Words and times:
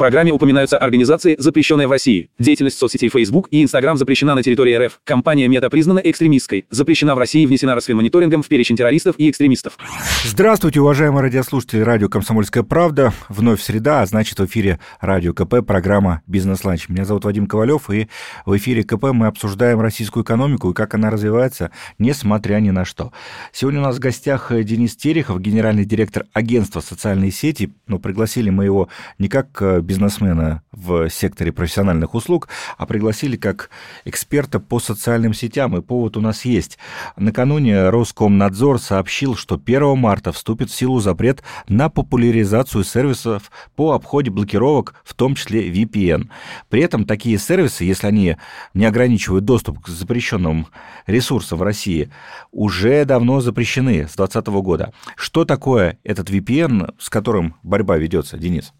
Программе 0.00 0.32
упоминаются 0.32 0.78
организации, 0.78 1.36
запрещенные 1.38 1.86
в 1.86 1.90
России. 1.90 2.30
Деятельность 2.38 2.78
соцсетей 2.78 3.10
Facebook 3.10 3.48
и 3.50 3.62
Instagram 3.62 3.98
запрещена 3.98 4.34
на 4.34 4.42
территории 4.42 4.86
РФ. 4.86 4.98
Компания 5.04 5.46
Meta 5.46 5.68
признана 5.68 5.98
экстремистской. 5.98 6.64
Запрещена 6.70 7.14
в 7.14 7.18
России 7.18 7.42
и 7.42 7.46
внесена 7.46 7.74
Росфинмониторингом 7.74 8.42
в 8.42 8.48
перечень 8.48 8.78
террористов 8.78 9.16
и 9.18 9.28
экстремистов. 9.28 9.76
Здравствуйте, 10.24 10.80
уважаемые 10.80 11.20
радиослушатели 11.20 11.80
радио 11.80 12.08
«Комсомольская 12.08 12.62
правда». 12.62 13.12
Вновь 13.28 13.60
среда, 13.60 14.00
а 14.00 14.06
значит 14.06 14.38
в 14.38 14.46
эфире 14.46 14.80
радио 15.02 15.34
КП, 15.34 15.56
программа 15.66 16.22
«Бизнес-ланч». 16.26 16.88
Меня 16.88 17.04
зовут 17.04 17.26
Вадим 17.26 17.46
Ковалев, 17.46 17.90
и 17.90 18.08
в 18.46 18.56
эфире 18.56 18.84
КП 18.84 19.12
мы 19.12 19.26
обсуждаем 19.26 19.82
российскую 19.82 20.24
экономику 20.24 20.70
и 20.70 20.72
как 20.72 20.94
она 20.94 21.10
развивается, 21.10 21.72
несмотря 21.98 22.56
ни 22.60 22.70
на 22.70 22.86
что. 22.86 23.12
Сегодня 23.52 23.80
у 23.80 23.84
нас 23.84 23.96
в 23.96 24.00
гостях 24.00 24.50
Денис 24.64 24.96
Терехов, 24.96 25.42
генеральный 25.42 25.84
директор 25.84 26.24
агентства 26.32 26.80
«Социальные 26.80 27.32
сети». 27.32 27.70
Но 27.86 27.98
пригласили 27.98 28.48
мы 28.48 28.64
его 28.64 28.88
не 29.18 29.28
как 29.28 29.62
бизнесмена 29.90 30.62
в 30.70 31.10
секторе 31.10 31.50
профессиональных 31.50 32.14
услуг, 32.14 32.48
а 32.78 32.86
пригласили 32.86 33.36
как 33.36 33.70
эксперта 34.04 34.60
по 34.60 34.78
социальным 34.78 35.34
сетям, 35.34 35.76
и 35.76 35.82
повод 35.82 36.16
у 36.16 36.20
нас 36.20 36.44
есть. 36.44 36.78
Накануне 37.16 37.88
Роскомнадзор 37.88 38.78
сообщил, 38.78 39.34
что 39.34 39.56
1 39.56 39.98
марта 39.98 40.30
вступит 40.30 40.70
в 40.70 40.74
силу 40.76 41.00
запрет 41.00 41.42
на 41.66 41.88
популяризацию 41.88 42.84
сервисов 42.84 43.50
по 43.74 43.94
обходе 43.94 44.30
блокировок, 44.30 44.94
в 45.04 45.14
том 45.14 45.34
числе 45.34 45.68
VPN. 45.68 46.30
При 46.68 46.82
этом 46.82 47.04
такие 47.04 47.36
сервисы, 47.38 47.82
если 47.82 48.06
они 48.06 48.36
не 48.74 48.84
ограничивают 48.84 49.44
доступ 49.44 49.80
к 49.80 49.88
запрещенным 49.88 50.68
ресурсам 51.08 51.58
в 51.58 51.62
России, 51.62 52.12
уже 52.52 53.04
давно 53.04 53.40
запрещены 53.40 54.06
с 54.06 54.14
2020 54.14 54.46
года. 54.62 54.92
Что 55.16 55.44
такое 55.44 55.98
этот 56.04 56.30
VPN, 56.30 56.94
с 57.00 57.08
которым 57.08 57.56
борьба 57.64 57.96
ведется, 57.96 58.38
Денис? 58.38 58.72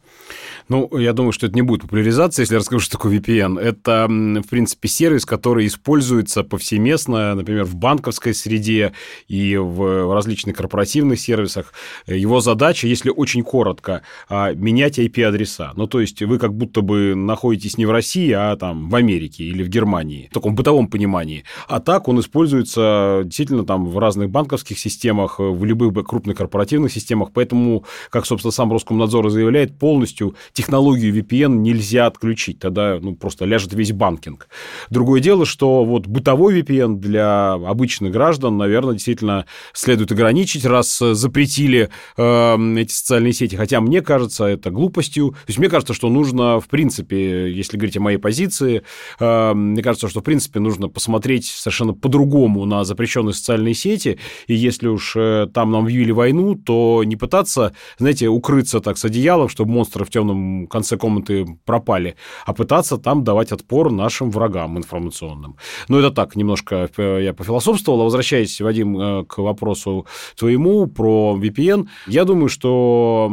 Ну, 0.70 0.88
я 0.96 1.12
думаю, 1.12 1.32
что 1.32 1.46
это 1.46 1.56
не 1.56 1.62
будет 1.62 1.82
популяризация, 1.82 2.44
если 2.44 2.54
я 2.54 2.60
расскажу, 2.60 2.78
что 2.78 2.92
такое 2.92 3.18
VPN. 3.18 3.58
Это, 3.58 4.06
в 4.08 4.48
принципе, 4.48 4.86
сервис, 4.86 5.26
который 5.26 5.66
используется 5.66 6.44
повсеместно, 6.44 7.34
например, 7.34 7.64
в 7.64 7.74
банковской 7.74 8.32
среде 8.32 8.92
и 9.26 9.56
в 9.56 10.14
различных 10.14 10.56
корпоративных 10.56 11.18
сервисах. 11.18 11.74
Его 12.06 12.40
задача, 12.40 12.86
если 12.86 13.10
очень 13.10 13.42
коротко, 13.42 14.02
а, 14.28 14.52
менять 14.54 15.00
IP-адреса. 15.00 15.72
Ну, 15.74 15.88
то 15.88 16.00
есть 16.00 16.22
вы 16.22 16.38
как 16.38 16.54
будто 16.54 16.82
бы 16.82 17.16
находитесь 17.16 17.76
не 17.76 17.84
в 17.84 17.90
России, 17.90 18.30
а 18.30 18.54
там 18.54 18.90
в 18.90 18.94
Америке 18.94 19.42
или 19.42 19.64
в 19.64 19.68
Германии, 19.68 20.28
в 20.30 20.34
таком 20.34 20.54
бытовом 20.54 20.86
понимании. 20.86 21.42
А 21.66 21.80
так 21.80 22.06
он 22.06 22.20
используется 22.20 23.22
действительно 23.24 23.66
там 23.66 23.86
в 23.86 23.98
разных 23.98 24.30
банковских 24.30 24.78
системах, 24.78 25.40
в 25.40 25.64
любых 25.64 26.06
крупных 26.06 26.36
корпоративных 26.36 26.92
системах. 26.92 27.30
Поэтому, 27.34 27.84
как, 28.08 28.24
собственно, 28.24 28.52
сам 28.52 28.72
Роскомнадзор 28.72 29.30
заявляет, 29.30 29.76
полностью 29.76 30.36
технологию 30.60 31.14
VPN 31.14 31.56
нельзя 31.56 32.06
отключить, 32.06 32.58
тогда 32.58 32.98
ну, 33.00 33.14
просто 33.14 33.46
ляжет 33.46 33.72
весь 33.72 33.92
банкинг. 33.92 34.48
Другое 34.90 35.20
дело, 35.20 35.46
что 35.46 35.84
вот 35.84 36.06
бытовой 36.06 36.60
VPN 36.60 36.96
для 36.96 37.52
обычных 37.52 38.12
граждан, 38.12 38.58
наверное, 38.58 38.92
действительно 38.92 39.46
следует 39.72 40.12
ограничить, 40.12 40.66
раз 40.66 40.98
запретили 40.98 41.88
э, 42.18 42.74
эти 42.76 42.92
социальные 42.92 43.32
сети. 43.32 43.56
Хотя 43.56 43.80
мне 43.80 44.02
кажется, 44.02 44.44
это 44.44 44.70
глупостью. 44.70 45.30
То 45.30 45.48
есть 45.48 45.58
мне 45.58 45.70
кажется, 45.70 45.94
что 45.94 46.10
нужно, 46.10 46.60
в 46.60 46.68
принципе, 46.68 47.50
если 47.50 47.78
говорить 47.78 47.96
о 47.96 48.00
моей 48.00 48.18
позиции, 48.18 48.82
э, 49.18 49.54
мне 49.54 49.82
кажется, 49.82 50.08
что, 50.08 50.20
в 50.20 50.24
принципе, 50.24 50.60
нужно 50.60 50.88
посмотреть 50.88 51.46
совершенно 51.46 51.94
по-другому 51.94 52.66
на 52.66 52.84
запрещенные 52.84 53.32
социальные 53.32 53.72
сети. 53.72 54.18
И 54.46 54.54
если 54.54 54.88
уж 54.88 55.14
э, 55.16 55.48
там 55.54 55.70
нам 55.70 55.86
ввели 55.86 56.12
войну, 56.12 56.54
то 56.54 57.02
не 57.04 57.16
пытаться, 57.16 57.72
знаете, 57.98 58.28
укрыться 58.28 58.80
так 58.80 58.98
с 58.98 59.04
одеялом, 59.06 59.48
чтобы 59.48 59.72
монстры 59.72 60.04
в 60.04 60.10
темном 60.10 60.49
конце 60.68 60.96
комнаты 60.96 61.46
пропали, 61.64 62.16
а 62.46 62.52
пытаться 62.52 62.98
там 62.98 63.24
давать 63.24 63.52
отпор 63.52 63.90
нашим 63.90 64.30
врагам 64.30 64.78
информационным. 64.78 65.56
Ну, 65.88 65.98
это 65.98 66.10
так, 66.10 66.36
немножко 66.36 66.88
э, 66.96 67.20
я 67.22 67.34
пофилософствовал. 67.34 68.00
А 68.00 68.04
возвращаясь, 68.04 68.60
Вадим, 68.60 68.98
э, 68.98 69.24
к 69.24 69.38
вопросу 69.38 70.06
твоему 70.36 70.86
про 70.86 71.36
VPN, 71.40 71.88
я 72.06 72.24
думаю, 72.24 72.48
что 72.48 73.30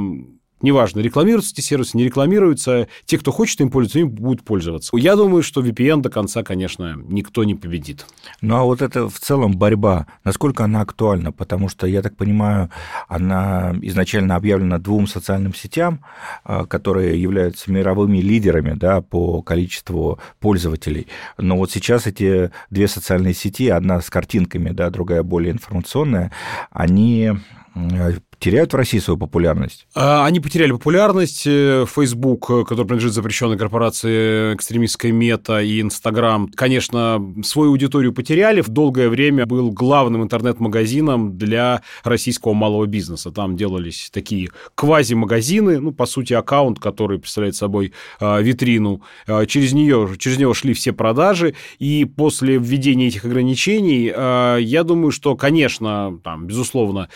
Неважно, 0.61 1.01
рекламируются 1.01 1.53
эти 1.53 1.61
сервисы, 1.61 1.97
не 1.97 2.05
рекламируются. 2.05 2.87
Те, 3.05 3.19
кто 3.19 3.31
хочет 3.31 3.61
им 3.61 3.69
пользоваться, 3.69 3.99
им 3.99 4.09
будут 4.09 4.43
пользоваться. 4.43 4.95
Я 4.97 5.15
думаю, 5.15 5.43
что 5.43 5.61
VPN 5.61 6.01
до 6.01 6.09
конца, 6.09 6.41
конечно, 6.43 6.95
никто 7.07 7.43
не 7.43 7.53
победит. 7.53 8.07
Ну, 8.41 8.55
а 8.55 8.63
вот 8.63 8.81
это 8.81 9.07
в 9.07 9.19
целом 9.19 9.53
борьба, 9.53 10.07
насколько 10.23 10.63
она 10.63 10.81
актуальна? 10.81 11.31
Потому 11.31 11.69
что, 11.69 11.85
я 11.85 12.01
так 12.01 12.15
понимаю, 12.15 12.71
она 13.07 13.75
изначально 13.83 14.35
объявлена 14.35 14.79
двум 14.79 15.05
социальным 15.05 15.53
сетям, 15.53 16.03
а, 16.43 16.65
которые 16.65 17.21
являются 17.21 17.71
мировыми 17.71 18.17
лидерами 18.17 18.73
да, 18.73 19.01
по 19.01 19.43
количеству 19.43 20.19
пользователей. 20.39 21.07
Но 21.37 21.57
вот 21.57 21.71
сейчас 21.71 22.07
эти 22.07 22.49
две 22.71 22.87
социальные 22.87 23.35
сети, 23.35 23.69
одна 23.69 24.01
с 24.01 24.09
картинками, 24.09 24.71
да, 24.71 24.89
другая 24.89 25.21
более 25.21 25.51
информационная, 25.51 26.31
они 26.71 27.33
теряют 28.39 28.73
в 28.73 28.75
России 28.75 28.99
свою 28.99 29.17
популярность? 29.17 29.87
А, 29.95 30.25
они 30.25 30.39
потеряли 30.39 30.71
популярность. 30.71 31.43
Э, 31.45 31.85
Facebook, 31.87 32.49
э, 32.49 32.63
который 32.63 32.85
принадлежит 32.85 33.13
запрещенной 33.13 33.57
корпорации 33.57 34.53
экстремистской 34.53 35.11
мета 35.11 35.61
и 35.61 35.81
Instagram, 35.81 36.49
конечно, 36.49 37.21
свою 37.43 37.71
аудиторию 37.71 38.13
потеряли. 38.13 38.61
В 38.61 38.69
долгое 38.69 39.09
время 39.09 39.45
был 39.45 39.71
главным 39.71 40.23
интернет-магазином 40.23 41.37
для 41.37 41.81
российского 42.03 42.53
малого 42.53 42.85
бизнеса. 42.85 43.31
Там 43.31 43.55
делались 43.55 44.09
такие 44.11 44.49
квази-магазины, 44.75 45.79
ну, 45.79 45.91
по 45.91 46.05
сути, 46.05 46.33
аккаунт, 46.33 46.79
который 46.79 47.19
представляет 47.19 47.55
собой 47.55 47.93
а, 48.19 48.39
витрину. 48.39 49.01
Через, 49.47 49.73
нее, 49.73 50.09
через 50.17 50.37
него 50.37 50.53
шли 50.53 50.73
все 50.73 50.93
продажи. 50.93 51.55
И 51.79 52.05
после 52.05 52.57
введения 52.57 53.07
этих 53.07 53.25
ограничений, 53.25 54.05
я 54.05 54.83
думаю, 54.83 55.11
что, 55.11 55.35
конечно, 55.35 56.19
там, 56.23 56.45
безусловно, 56.47 57.09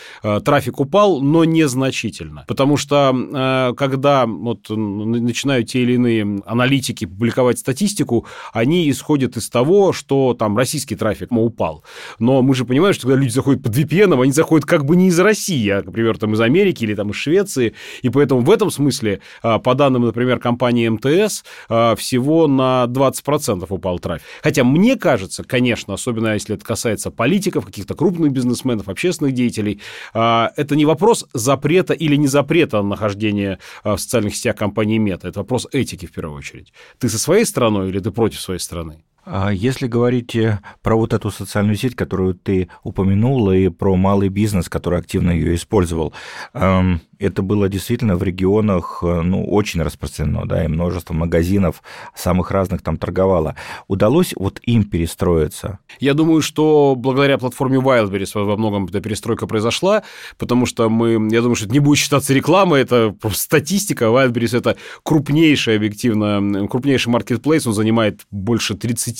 трафик 0.44 0.80
упал, 0.80 1.11
упал, 1.12 1.20
но 1.20 1.44
незначительно. 1.44 2.44
Потому 2.46 2.76
что 2.76 3.12
э, 3.14 3.74
когда 3.76 4.26
вот, 4.26 4.68
начинают 4.70 5.68
те 5.68 5.82
или 5.82 5.94
иные 5.94 6.42
аналитики 6.46 7.04
публиковать 7.04 7.58
статистику, 7.58 8.26
они 8.52 8.90
исходят 8.90 9.36
из 9.36 9.48
того, 9.48 9.92
что 9.92 10.34
там 10.34 10.56
российский 10.56 10.96
трафик 10.96 11.30
упал. 11.32 11.82
Но 12.18 12.42
мы 12.42 12.54
же 12.54 12.64
понимаем, 12.64 12.94
что 12.94 13.06
когда 13.06 13.20
люди 13.20 13.32
заходят 13.32 13.62
под 13.62 13.76
VPN, 13.76 14.20
они 14.22 14.32
заходят 14.32 14.66
как 14.66 14.84
бы 14.84 14.96
не 14.96 15.08
из 15.08 15.18
России, 15.18 15.68
а, 15.68 15.82
например, 15.82 16.18
там 16.18 16.34
из 16.34 16.40
Америки 16.40 16.84
или 16.84 16.94
там 16.94 17.10
из 17.10 17.16
Швеции. 17.16 17.74
И 18.02 18.08
поэтому 18.08 18.42
в 18.42 18.50
этом 18.50 18.70
смысле, 18.70 19.20
э, 19.42 19.58
по 19.58 19.74
данным, 19.74 20.02
например, 20.02 20.38
компании 20.38 20.88
МТС, 20.88 21.44
э, 21.68 21.94
всего 21.96 22.46
на 22.46 22.86
20% 22.86 23.66
упал 23.70 23.98
трафик. 23.98 24.26
Хотя 24.42 24.64
мне 24.64 24.96
кажется, 24.96 25.44
конечно, 25.44 25.94
особенно 25.94 26.34
если 26.34 26.54
это 26.54 26.64
касается 26.64 27.10
политиков, 27.10 27.66
каких-то 27.66 27.94
крупных 27.94 28.32
бизнесменов, 28.32 28.88
общественных 28.88 29.34
деятелей, 29.34 29.80
это 30.14 30.76
не 30.76 30.84
вопрос 30.84 31.01
вопрос 31.02 31.26
запрета 31.34 31.94
или 31.94 32.16
не 32.16 32.28
запрета 32.28 32.76
на 32.82 32.88
нахождения 32.88 33.58
э, 33.84 33.92
в 33.92 33.98
социальных 33.98 34.36
сетях 34.36 34.56
компании 34.56 34.98
Мета. 34.98 35.28
Это 35.28 35.40
вопрос 35.40 35.66
этики 35.72 36.06
в 36.06 36.12
первую 36.12 36.38
очередь. 36.38 36.72
Ты 36.98 37.08
со 37.08 37.18
своей 37.18 37.44
стороной 37.44 37.88
или 37.88 37.98
ты 37.98 38.10
против 38.10 38.40
своей 38.40 38.60
страны? 38.60 39.02
А 39.24 39.50
если 39.50 39.86
говорить 39.86 40.34
э, 40.34 40.58
про 40.82 40.96
вот 40.96 41.12
эту 41.12 41.30
социальную 41.30 41.76
сеть, 41.76 41.94
которую 41.94 42.34
ты 42.34 42.68
упомянул, 42.82 43.52
и 43.52 43.68
про 43.68 43.94
малый 43.96 44.28
бизнес, 44.28 44.68
который 44.68 44.98
активно 44.98 45.30
ее 45.30 45.54
использовал, 45.54 46.12
эм, 46.54 47.00
это 47.20 47.42
было 47.42 47.68
действительно 47.68 48.16
в 48.16 48.22
регионах 48.24 48.98
э, 49.02 49.22
ну, 49.22 49.44
очень 49.44 49.80
распространено, 49.82 50.44
да, 50.46 50.64
и 50.64 50.68
множество 50.68 51.14
магазинов 51.14 51.82
самых 52.16 52.50
разных 52.50 52.82
там 52.82 52.96
торговало. 52.96 53.54
Удалось 53.86 54.34
вот 54.36 54.60
им 54.64 54.84
перестроиться? 54.84 55.78
Я 56.00 56.14
думаю, 56.14 56.42
что 56.42 56.94
благодаря 56.96 57.38
платформе 57.38 57.78
Wildberries 57.78 58.30
во 58.34 58.56
многом 58.56 58.86
эта 58.86 59.00
перестройка 59.00 59.46
произошла, 59.46 60.02
потому 60.36 60.66
что 60.66 60.88
мы, 60.88 61.12
я 61.30 61.42
думаю, 61.42 61.54
что 61.54 61.66
это 61.66 61.74
не 61.74 61.80
будет 61.80 61.98
считаться 61.98 62.34
рекламой, 62.34 62.80
это 62.80 63.14
просто 63.20 63.42
статистика. 63.44 64.06
Wildberries– 64.06 64.58
это 64.58 64.76
крупнейший, 65.04 65.76
объективно, 65.76 66.66
крупнейший 66.66 67.12
маркетплейс, 67.12 67.66
он 67.68 67.74
занимает 67.74 68.22
больше 68.32 68.74
30%, 68.74 69.11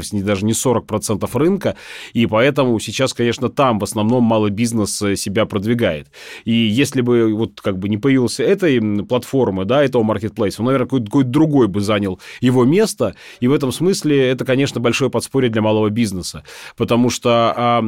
если 0.00 0.20
даже 0.22 0.44
не 0.44 0.52
40% 0.52 1.28
рынка, 1.34 1.76
и 2.12 2.26
поэтому 2.26 2.78
сейчас, 2.80 3.14
конечно, 3.14 3.48
там 3.48 3.78
в 3.78 3.84
основном 3.84 4.24
малый 4.24 4.50
бизнес 4.50 5.00
э, 5.02 5.16
себя 5.16 5.46
продвигает. 5.46 6.08
И 6.44 6.52
если 6.52 7.00
бы 7.00 7.34
вот 7.34 7.60
как 7.60 7.78
бы 7.78 7.88
не 7.88 7.98
появился 7.98 8.42
этой 8.42 8.80
платформы, 9.04 9.64
да, 9.64 9.84
этого 9.84 10.02
маркетплейса, 10.02 10.62
он, 10.62 10.66
наверное, 10.66 10.86
какой-то, 10.86 11.06
какой 11.06 11.24
другой 11.24 11.68
бы 11.68 11.80
занял 11.80 12.20
его 12.40 12.64
место. 12.64 13.14
И 13.40 13.48
в 13.48 13.52
этом 13.52 13.72
смысле 13.72 14.28
это, 14.28 14.44
конечно, 14.44 14.80
большое 14.80 15.10
подспорье 15.10 15.50
для 15.50 15.62
малого 15.62 15.90
бизнеса. 15.90 16.44
Потому 16.76 17.10
что 17.10 17.82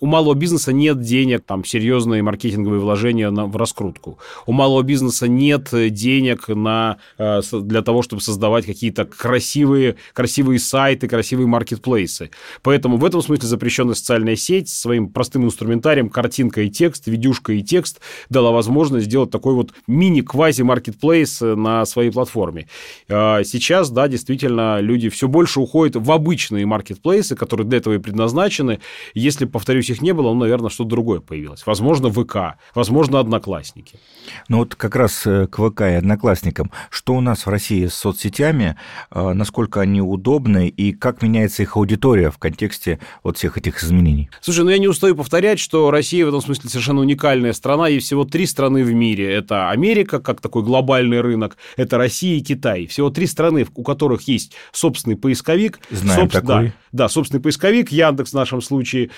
У 0.00 0.06
малого 0.06 0.34
бизнеса 0.34 0.72
нет 0.72 1.00
денег, 1.00 1.42
там, 1.44 1.64
серьезные 1.64 2.22
маркетинговые 2.22 2.80
вложения 2.80 3.30
на, 3.30 3.46
в 3.46 3.56
раскрутку. 3.56 4.18
У 4.46 4.52
малого 4.52 4.82
бизнеса 4.82 5.26
нет 5.26 5.68
денег 5.72 6.48
на, 6.48 6.98
э, 7.18 7.40
для 7.52 7.82
того, 7.82 8.02
чтобы 8.02 8.22
создавать 8.22 8.64
какие-то 8.64 9.04
красивые, 9.04 9.96
красивые 10.12 10.60
сайты, 10.60 11.08
красивые 11.08 11.48
маркетплейсы. 11.48 12.30
Поэтому 12.62 12.96
в 12.96 13.04
этом 13.04 13.22
смысле 13.22 13.48
запрещенная 13.48 13.94
социальная 13.94 14.36
сеть 14.36 14.68
своим 14.68 15.08
простым 15.08 15.44
инструментарием, 15.44 16.10
картинка 16.10 16.62
и 16.62 16.70
текст, 16.70 17.08
видюшка 17.08 17.52
и 17.54 17.62
текст, 17.62 18.00
дала 18.28 18.52
возможность 18.52 19.06
сделать 19.06 19.30
такой 19.30 19.54
вот 19.54 19.72
мини-квази-маркетплейс 19.88 21.40
на 21.40 21.84
своей 21.86 22.10
платформе. 22.10 22.68
Э, 23.08 23.42
сейчас, 23.44 23.90
да, 23.90 24.06
действительно, 24.06 24.78
люди 24.80 25.08
все 25.08 25.26
больше 25.26 25.58
уходят 25.58 25.96
в 25.96 26.12
обычные 26.12 26.66
маркетплейсы, 26.66 27.34
которые 27.34 27.66
для 27.66 27.78
этого 27.78 27.94
и 27.94 27.98
предназначены. 27.98 28.78
Если, 29.14 29.44
повторюсь, 29.44 29.87
их 29.90 30.02
не 30.02 30.12
было, 30.12 30.34
ну, 30.34 30.40
наверное, 30.40 30.70
что-то 30.70 30.90
другое 30.90 31.20
появилось. 31.20 31.66
Возможно, 31.66 32.10
ВК, 32.10 32.58
возможно, 32.74 33.20
Одноклассники. 33.20 33.98
Ну 34.48 34.58
вот 34.58 34.74
как 34.74 34.96
раз 34.96 35.26
э, 35.26 35.46
к 35.46 35.58
ВК 35.58 35.82
и 35.82 35.94
Одноклассникам. 35.94 36.70
Что 36.90 37.14
у 37.14 37.20
нас 37.20 37.46
в 37.46 37.48
России 37.48 37.86
с 37.86 37.94
соцсетями, 37.94 38.76
э, 39.10 39.32
насколько 39.32 39.80
они 39.80 40.00
удобны 40.00 40.68
и 40.68 40.92
как 40.92 41.22
меняется 41.22 41.62
их 41.62 41.76
аудитория 41.76 42.30
в 42.30 42.38
контексте 42.38 42.98
вот 43.22 43.36
всех 43.38 43.58
этих 43.58 43.82
изменений? 43.82 44.30
Слушай, 44.40 44.64
ну 44.64 44.70
я 44.70 44.78
не 44.78 44.88
устаю 44.88 45.14
повторять, 45.16 45.58
что 45.58 45.90
Россия 45.90 46.24
в 46.24 46.28
этом 46.28 46.40
смысле 46.40 46.70
совершенно 46.70 47.00
уникальная 47.00 47.52
страна. 47.52 47.88
Есть 47.88 48.06
всего 48.06 48.24
три 48.24 48.46
страны 48.46 48.84
в 48.84 48.92
мире. 48.92 49.32
Это 49.32 49.70
Америка, 49.70 50.20
как 50.20 50.40
такой 50.40 50.62
глобальный 50.62 51.20
рынок, 51.20 51.56
это 51.76 51.98
Россия 51.98 52.38
и 52.38 52.40
Китай. 52.42 52.86
Всего 52.86 53.10
три 53.10 53.26
страны, 53.26 53.66
у 53.74 53.82
которых 53.82 54.22
есть 54.22 54.54
собственный 54.72 55.16
поисковик. 55.16 55.80
Знаем 55.90 56.22
собствен... 56.22 56.40
такой. 56.40 56.66
Да, 56.66 56.72
да, 56.92 57.08
собственный 57.08 57.42
поисковик, 57.42 57.90
Яндекс 57.90 58.30
в 58.30 58.34
нашем 58.34 58.62
случае, 58.62 59.10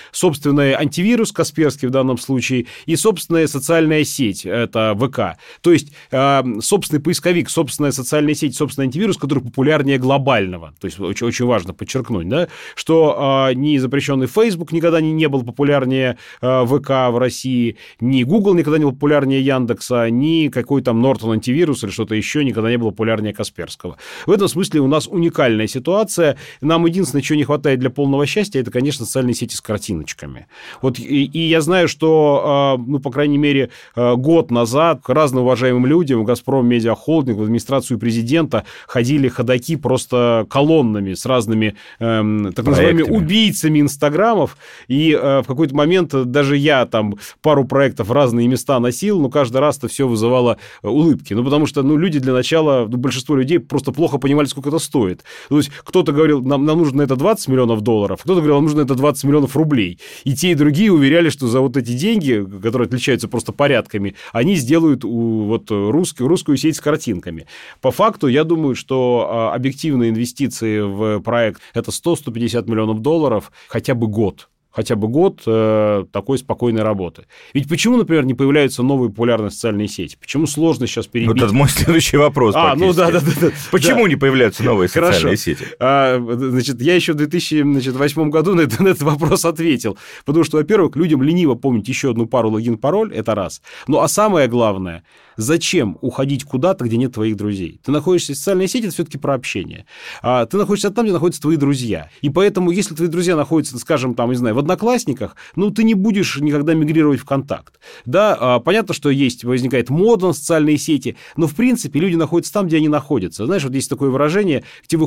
собственный 0.61 0.73
антивирус 0.73 1.31
Касперский 1.31 1.87
в 1.87 1.91
данном 1.91 2.17
случае 2.17 2.67
и 2.85 2.95
собственная 2.95 3.47
социальная 3.47 4.03
сеть, 4.03 4.45
это 4.45 4.95
ВК. 4.95 5.39
То 5.61 5.71
есть 5.71 5.91
э, 6.11 6.43
собственный 6.61 7.01
поисковик, 7.01 7.49
собственная 7.49 7.91
социальная 7.91 8.35
сеть, 8.35 8.55
собственный 8.55 8.85
антивирус, 8.85 9.17
который 9.17 9.43
популярнее 9.43 9.97
глобального. 9.97 10.73
То 10.79 10.85
есть 10.85 10.99
очень, 10.99 11.27
очень 11.27 11.45
важно 11.45 11.73
подчеркнуть, 11.73 12.29
да, 12.29 12.47
что 12.75 13.47
э, 13.49 13.53
ни 13.55 13.77
запрещенный 13.77 14.27
Facebook 14.27 14.71
никогда 14.71 15.01
не, 15.01 15.11
не 15.11 15.27
был 15.27 15.43
популярнее 15.43 16.17
э, 16.41 16.65
ВК 16.65 16.89
в 17.11 17.17
России, 17.17 17.77
ни 17.99 18.23
Google 18.23 18.53
никогда 18.53 18.77
не 18.77 18.85
был 18.85 18.93
популярнее 18.93 19.41
Яндекса, 19.41 20.09
ни 20.09 20.49
какой 20.49 20.81
там 20.81 21.03
Norton 21.03 21.33
антивирус 21.33 21.83
или 21.83 21.91
что-то 21.91 22.15
еще 22.15 22.43
никогда 22.43 22.69
не 22.69 22.77
было 22.77 22.91
популярнее 22.91 23.33
Касперского. 23.33 23.97
В 24.25 24.31
этом 24.31 24.47
смысле 24.47 24.81
у 24.81 24.87
нас 24.87 25.07
уникальная 25.07 25.67
ситуация. 25.67 26.37
Нам 26.61 26.85
единственное, 26.85 27.21
чего 27.21 27.37
не 27.37 27.43
хватает 27.43 27.79
для 27.79 27.89
полного 27.89 28.25
счастья, 28.25 28.59
это, 28.59 28.71
конечно, 28.71 29.05
социальные 29.05 29.33
сети 29.33 29.55
с 29.55 29.61
картиночками. 29.61 30.47
Вот 30.81 30.99
и, 30.99 31.25
и 31.25 31.39
я 31.39 31.61
знаю, 31.61 31.87
что, 31.87 32.77
э, 32.77 32.83
ну, 32.87 32.99
по 32.99 33.11
крайней 33.11 33.37
мере, 33.37 33.69
э, 33.95 34.15
год 34.15 34.51
назад 34.51 35.01
к 35.03 35.09
разным 35.09 35.43
уважаемым 35.43 35.85
людям 35.85 36.21
в 36.21 36.23
«Газпром 36.23 36.67
Медиа 36.67 36.95
Холдинг», 36.95 37.39
в 37.39 37.43
администрацию 37.43 37.99
президента 37.99 38.65
ходили 38.87 39.27
ходаки 39.27 39.75
просто 39.75 40.45
колоннами 40.49 41.13
с 41.13 41.25
разными 41.25 41.75
э, 41.99 42.51
так 42.55 42.65
называемыми 42.65 43.03
убийцами 43.03 43.79
инстаграмов. 43.81 44.57
И 44.87 45.11
э, 45.11 45.41
в 45.41 45.47
какой-то 45.47 45.75
момент 45.75 46.11
даже 46.11 46.57
я 46.57 46.85
там 46.85 47.15
пару 47.41 47.65
проектов 47.65 48.07
в 48.07 48.11
разные 48.11 48.47
места 48.47 48.79
носил, 48.79 49.21
но 49.21 49.29
каждый 49.29 49.57
раз 49.57 49.77
это 49.77 49.87
все 49.87 50.07
вызывало 50.07 50.57
э, 50.83 50.87
улыбки. 50.87 51.33
Ну, 51.33 51.43
потому 51.43 51.65
что, 51.65 51.83
ну, 51.83 51.97
люди 51.97 52.19
для 52.19 52.33
начала, 52.33 52.87
ну, 52.87 52.97
большинство 52.97 53.35
людей 53.35 53.59
просто 53.59 53.91
плохо 53.91 54.17
понимали, 54.17 54.47
сколько 54.47 54.69
это 54.69 54.79
стоит. 54.79 55.23
То 55.49 55.57
есть 55.57 55.71
кто-то 55.83 56.11
говорил, 56.11 56.41
нам, 56.41 56.65
нам 56.65 56.77
нужно 56.77 57.01
это 57.01 57.15
20 57.15 57.47
миллионов 57.47 57.81
долларов, 57.81 58.21
кто-то 58.23 58.39
говорил, 58.39 58.55
нам 58.55 58.65
нужно 58.65 58.81
это 58.81 58.95
20 58.95 59.23
миллионов 59.25 59.55
рублей. 59.55 59.99
И 60.23 60.35
те, 60.41 60.51
и 60.51 60.55
другие 60.55 60.91
уверяли, 60.91 61.29
что 61.29 61.47
за 61.47 61.61
вот 61.61 61.77
эти 61.77 61.91
деньги, 61.91 62.43
которые 62.63 62.87
отличаются 62.87 63.27
просто 63.27 63.51
порядками, 63.51 64.15
они 64.31 64.55
сделают 64.55 65.03
вот 65.03 65.69
русскую, 65.69 66.27
русскую 66.27 66.57
сеть 66.57 66.77
с 66.77 66.81
картинками. 66.81 67.45
По 67.79 67.91
факту, 67.91 68.25
я 68.25 68.43
думаю, 68.43 68.73
что 68.73 69.29
а, 69.29 69.53
объективные 69.53 70.09
инвестиции 70.09 70.79
в 70.79 71.19
проект– 71.19 71.61
это 71.75 71.91
100-150 71.91 72.67
миллионов 72.67 73.01
долларов 73.01 73.51
хотя 73.67 73.93
бы 73.93 74.07
год 74.07 74.49
хотя 74.71 74.95
бы 74.95 75.07
год 75.07 75.41
э, 75.45 76.05
такой 76.11 76.37
спокойной 76.37 76.81
работы. 76.81 77.25
Ведь 77.53 77.67
почему, 77.67 77.97
например, 77.97 78.25
не 78.25 78.33
появляются 78.33 78.83
новые 78.83 79.09
популярные 79.09 79.51
социальные 79.51 79.87
сети? 79.87 80.17
Почему 80.19 80.47
сложно 80.47 80.87
сейчас 80.87 81.07
перебить? 81.07 81.29
Вот 81.29 81.41
это 81.41 81.53
мой 81.53 81.69
следующий 81.69 82.17
вопрос. 82.17 82.55
А, 82.55 82.75
ну 82.75 82.93
да, 82.93 83.11
да, 83.11 83.19
да, 83.19 83.31
да. 83.39 83.47
Почему 83.71 84.03
да. 84.03 84.09
не 84.09 84.15
появляются 84.15 84.63
новые 84.63 84.87
Хорошо. 84.87 85.13
социальные 85.13 85.37
сети? 85.37 85.65
А, 85.79 86.19
значит, 86.19 86.81
я 86.81 86.95
еще 86.95 87.13
в 87.13 87.17
2008 87.17 88.29
году 88.29 88.55
на, 88.55 88.61
это, 88.61 88.81
на 88.81 88.89
этот 88.89 89.03
вопрос 89.03 89.45
ответил. 89.45 89.97
Потому 90.25 90.43
что, 90.43 90.57
во-первых, 90.57 90.95
людям 90.95 91.21
лениво 91.21 91.55
помнить 91.55 91.87
еще 91.87 92.11
одну 92.11 92.25
пару 92.25 92.49
логин-пароль, 92.49 93.13
это 93.13 93.35
раз. 93.35 93.61
Ну, 93.87 93.99
а 93.99 94.07
самое 94.07 94.47
главное, 94.47 95.03
зачем 95.37 95.97
уходить 96.01 96.43
куда-то, 96.43 96.85
где 96.85 96.97
нет 96.97 97.13
твоих 97.13 97.35
друзей? 97.35 97.79
Ты 97.83 97.91
находишься 97.91 98.33
в 98.33 98.37
социальной 98.37 98.67
сети, 98.67 98.85
это 98.85 98.93
все-таки 98.93 99.17
про 99.17 99.33
общение. 99.33 99.85
А, 100.21 100.45
ты 100.45 100.57
находишься 100.57 100.91
там, 100.91 101.05
где 101.05 101.13
находятся 101.13 101.41
твои 101.41 101.57
друзья. 101.57 102.09
И 102.21 102.29
поэтому, 102.29 102.71
если 102.71 102.95
твои 102.95 103.07
друзья 103.07 103.35
находятся, 103.35 103.77
скажем, 103.77 104.15
там, 104.15 104.29
не 104.29 104.35
знаю, 104.35 104.55
Одноклассниках, 104.61 105.35
ну, 105.55 105.69
ты 105.69 105.83
не 105.83 105.93
будешь 105.93 106.37
никогда 106.37 106.73
мигрировать 106.73 107.19
в 107.19 107.25
контакт. 107.25 107.79
Да, 108.05 108.37
а, 108.39 108.59
понятно, 108.59 108.93
что 108.93 109.09
есть, 109.09 109.43
возникает 109.43 109.89
мода 109.89 110.27
на 110.27 110.33
социальные 110.33 110.77
сети, 110.77 111.17
но, 111.35 111.47
в 111.47 111.55
принципе, 111.55 111.99
люди 111.99 112.15
находятся 112.15 112.53
там, 112.53 112.67
где 112.67 112.77
они 112.77 112.87
находятся. 112.87 113.45
Знаешь, 113.45 113.63
вот 113.63 113.73
есть 113.73 113.89
такое 113.89 114.09
выражение, 114.09 114.63
те, 114.87 114.97